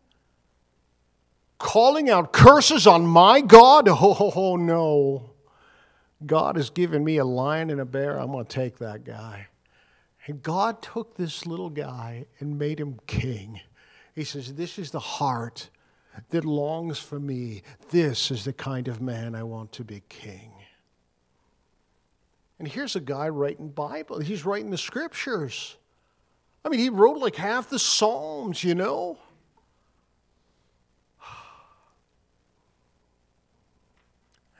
calling 1.58 2.10
out 2.10 2.34
curses 2.34 2.86
on 2.86 3.08
my 3.08 3.40
God? 3.40 3.88
Oh, 3.90 4.34
oh 4.36 4.56
no. 4.58 5.32
God 6.26 6.58
has 6.58 6.70
given 6.70 7.04
me 7.04 7.18
a 7.18 7.26
lion 7.26 7.70
and 7.70 7.80
a 7.80 7.86
bear. 7.86 8.18
I'm 8.18 8.32
going 8.32 8.46
to 8.46 8.54
take 8.54 8.80
that 8.80 9.06
guy. 9.06 9.48
And 10.26 10.42
God 10.42 10.82
took 10.82 11.16
this 11.16 11.46
little 11.46 11.70
guy 11.70 12.26
and 12.40 12.58
made 12.58 12.80
him 12.80 13.00
king. 13.08 13.60
He 14.16 14.24
says, 14.24 14.54
This 14.54 14.80
is 14.80 14.92
the 14.92 15.00
heart 15.00 15.70
that 16.30 16.46
longs 16.46 17.00
for 17.00 17.20
me. 17.20 17.64
This 17.90 18.32
is 18.32 18.46
the 18.46 18.54
kind 18.54 18.88
of 18.88 19.02
man 19.02 19.36
I 19.36 19.44
want 19.44 19.72
to 19.74 19.84
be 19.84 20.02
king. 20.08 20.52
And 22.60 22.68
here's 22.68 22.96
a 22.96 23.02
guy 23.02 23.28
writing 23.30 23.70
Bible. 23.70 24.20
He's 24.20 24.46
writing 24.46 24.70
the 24.70 24.78
scriptures. 24.78 25.76
I 26.64 26.70
mean, 26.70 26.80
he 26.80 26.90
wrote 26.90 27.18
like 27.18 27.36
half 27.36 27.70
the 27.70 27.80
Psalms, 27.80 28.64
you 28.64 28.76
know. 28.76 29.18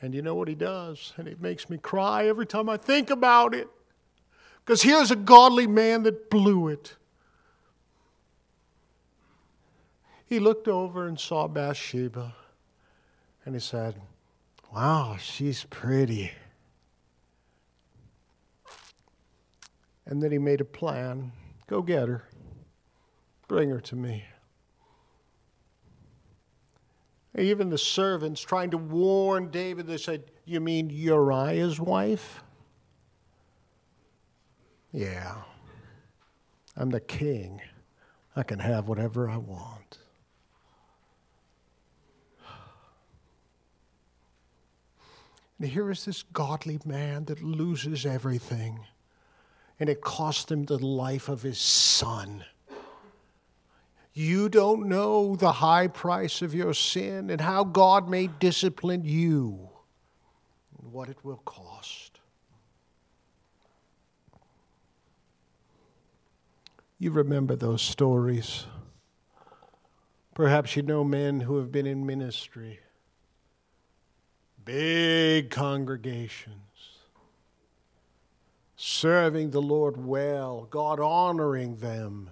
And 0.02 0.14
you 0.14 0.22
know 0.22 0.36
what 0.36 0.50
he 0.50 0.56
does? 0.56 1.14
And 1.16 1.30
it 1.30 1.40
makes 1.40 1.70
me 1.70 1.78
cry 1.78 2.28
every 2.28 2.46
time 2.46 2.68
I 2.68 2.76
think 2.76 3.10
about 3.10 3.56
it. 3.56 3.70
Because 4.66 4.82
here's 4.82 5.12
a 5.12 5.16
godly 5.16 5.68
man 5.68 6.04
that 6.04 6.30
blew 6.30 6.70
it. 6.70 6.96
He 10.26 10.40
looked 10.40 10.68
over 10.68 11.06
and 11.06 11.20
saw 11.20 11.48
Bathsheba 11.48 12.34
and 13.46 13.56
he 13.56 13.60
said, 13.60 14.02
Wow, 14.74 15.18
she's 15.20 15.66
pretty. 15.66 16.32
And 20.06 20.24
then 20.24 20.32
he 20.32 20.38
made 20.38 20.62
a 20.62 20.66
plan 20.66 21.32
go 21.68 21.82
get 21.82 22.08
her, 22.08 22.24
bring 23.48 23.70
her 23.70 23.80
to 23.82 23.96
me. 23.96 24.26
Even 27.38 27.70
the 27.70 27.78
servants 27.78 28.42
trying 28.42 28.72
to 28.72 28.78
warn 28.78 29.50
David, 29.50 29.88
they 29.88 29.98
said, 29.98 30.26
You 30.46 30.60
mean 30.60 30.90
Uriah's 30.90 31.80
wife? 31.80 32.44
Yeah. 34.94 35.42
I'm 36.78 36.92
the 36.92 37.00
king. 37.00 37.62
I 38.36 38.44
can 38.44 38.60
have 38.60 38.88
whatever 38.88 39.30
I 39.30 39.38
want. 39.38 39.98
And 45.60 45.70
here 45.70 45.90
is 45.92 46.06
this 46.06 46.24
godly 46.24 46.80
man 46.84 47.26
that 47.26 47.42
loses 47.42 48.06
everything, 48.06 48.80
and 49.80 49.88
it 49.88 50.02
cost 50.02 50.52
him 50.52 50.66
the 50.66 50.78
life 50.78 51.30
of 51.30 51.42
his 51.42 51.58
son. 51.58 52.44
You 54.14 54.50
don't 54.50 54.88
know 54.88 55.36
the 55.36 55.54
high 55.54 55.88
price 55.88 56.42
of 56.42 56.54
your 56.54 56.74
sin 56.74 57.30
and 57.30 57.40
how 57.40 57.64
God 57.64 58.10
may 58.10 58.28
discipline 58.28 59.04
you 59.06 59.70
and 60.78 60.92
what 60.92 61.10
it 61.10 61.18
will 61.24 61.42
cost. 61.46 62.13
You 67.04 67.12
remember 67.12 67.58
those 67.58 67.82
stories. 67.82 68.64
Perhaps 70.34 70.78
you 70.78 70.84
know 70.84 71.04
men 71.04 71.42
who 71.42 71.58
have 71.58 71.70
been 71.70 71.86
in 71.86 72.06
ministry, 72.06 72.80
big 74.64 75.50
congregations, 75.50 76.54
serving 78.78 79.50
the 79.50 79.62
Lord 79.62 80.06
well, 80.06 80.66
God 80.70 81.02
honoring 81.02 81.76
them. 81.76 82.30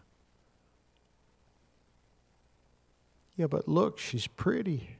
Yeah, 3.36 3.47
but 3.47 3.67
look, 3.67 3.99
she's 3.99 4.27
pretty. 4.27 4.95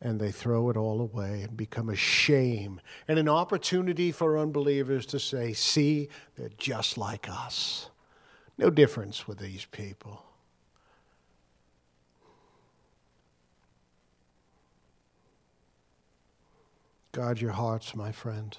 And 0.00 0.20
they 0.20 0.30
throw 0.30 0.68
it 0.70 0.76
all 0.76 1.00
away 1.00 1.42
and 1.42 1.56
become 1.56 1.88
a 1.88 1.96
shame 1.96 2.80
and 3.08 3.18
an 3.18 3.28
opportunity 3.28 4.12
for 4.12 4.38
unbelievers 4.38 5.06
to 5.06 5.18
say, 5.18 5.52
see, 5.54 6.08
they're 6.36 6.50
just 6.58 6.98
like 6.98 7.28
us. 7.30 7.88
No 8.58 8.70
difference 8.70 9.26
with 9.26 9.38
these 9.38 9.64
people. 9.64 10.22
Guard 17.12 17.40
your 17.40 17.52
hearts, 17.52 17.94
my 17.94 18.12
friend. 18.12 18.56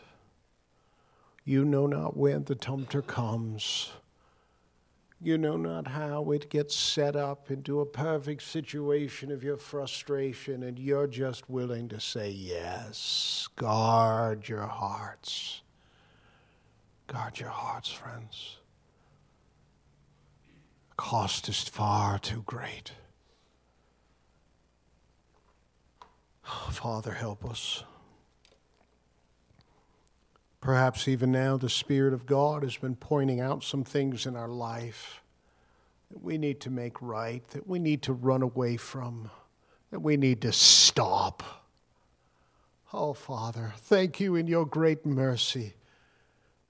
You 1.45 1.63
know 1.63 1.85
not 1.85 2.17
when 2.17 2.45
the 2.45 2.55
tempter 2.55 3.03
comes. 3.03 3.91
You 5.19 5.37
know 5.39 5.57
not 5.57 5.87
how 5.87 6.31
it 6.31 6.49
gets 6.49 6.75
set 6.75 7.15
up 7.15 7.49
into 7.49 7.79
a 7.79 7.85
perfect 7.85 8.43
situation 8.43 9.31
of 9.31 9.43
your 9.43 9.57
frustration, 9.57 10.61
and 10.61 10.77
you're 10.77 11.07
just 11.07 11.49
willing 11.49 11.89
to 11.89 11.99
say 11.99 12.29
yes. 12.29 13.47
Guard 13.55 14.47
your 14.47 14.67
hearts. 14.67 15.63
Guard 17.07 17.39
your 17.39 17.49
hearts, 17.49 17.89
friends. 17.89 18.57
Cost 20.97 21.49
is 21.49 21.63
far 21.63 22.19
too 22.19 22.43
great. 22.45 22.91
Father, 26.69 27.13
help 27.13 27.43
us. 27.43 27.83
Perhaps 30.59 31.07
even 31.07 31.31
now 31.31 31.57
the 31.57 31.69
Spirit 31.69 32.13
of 32.13 32.25
God 32.25 32.63
has 32.63 32.77
been 32.77 32.95
pointing 32.95 33.39
out 33.39 33.63
some 33.63 33.83
things 33.83 34.25
in 34.25 34.35
our 34.35 34.49
life 34.49 35.21
that 36.09 36.23
we 36.23 36.37
need 36.37 36.59
to 36.61 36.69
make 36.69 37.01
right, 37.01 37.47
that 37.49 37.67
we 37.67 37.79
need 37.79 38.01
to 38.03 38.13
run 38.13 38.41
away 38.41 38.77
from, 38.77 39.29
that 39.91 39.99
we 39.99 40.17
need 40.17 40.41
to 40.41 40.51
stop. 40.51 41.43
Oh, 42.93 43.13
Father, 43.13 43.73
thank 43.77 44.19
you 44.19 44.35
in 44.35 44.47
your 44.47 44.65
great 44.65 45.05
mercy 45.05 45.73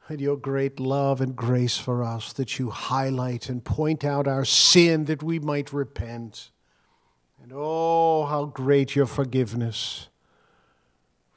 and 0.09 0.19
your 0.19 0.37
great 0.37 0.79
love 0.79 1.21
and 1.21 1.35
grace 1.35 1.77
for 1.77 2.03
us 2.03 2.33
that 2.33 2.57
you 2.57 2.69
highlight 2.69 3.49
and 3.49 3.63
point 3.63 4.03
out 4.03 4.27
our 4.27 4.45
sin 4.45 5.05
that 5.05 5.21
we 5.21 5.37
might 5.37 5.73
repent. 5.73 6.49
And 7.43 7.51
oh, 7.53 8.25
how 8.25 8.45
great 8.45 8.95
your 8.95 9.05
forgiveness 9.05 10.07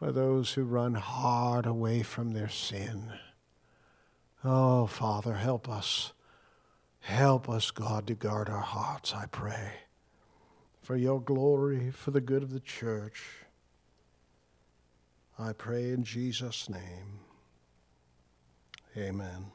for 0.01 0.13
those 0.13 0.55
who 0.55 0.65
run 0.65 0.95
hard 0.95 1.67
away 1.67 2.03
from 2.03 2.33
their 2.33 2.49
sin. 2.49 3.13
Oh, 4.43 4.87
Father, 4.87 5.35
help 5.35 5.69
us. 5.69 6.15
Help 7.01 7.51
us, 7.51 7.71
God, 7.71 8.07
to 8.07 8.15
guard 8.15 8.49
our 8.49 8.63
hearts, 8.63 9.15
I 9.15 9.27
pray. 9.27 9.73
For 10.81 10.97
your 10.97 11.21
glory, 11.21 11.91
for 11.91 12.13
the 12.13 12.23
good 12.23 12.43
of 12.43 12.51
the 12.51 12.61
church. 12.61 13.23
I 15.39 15.53
pray 15.53 15.91
in 15.91 16.03
Jesus' 16.03 16.71
name. 16.71 17.21
Amen. 18.97 19.53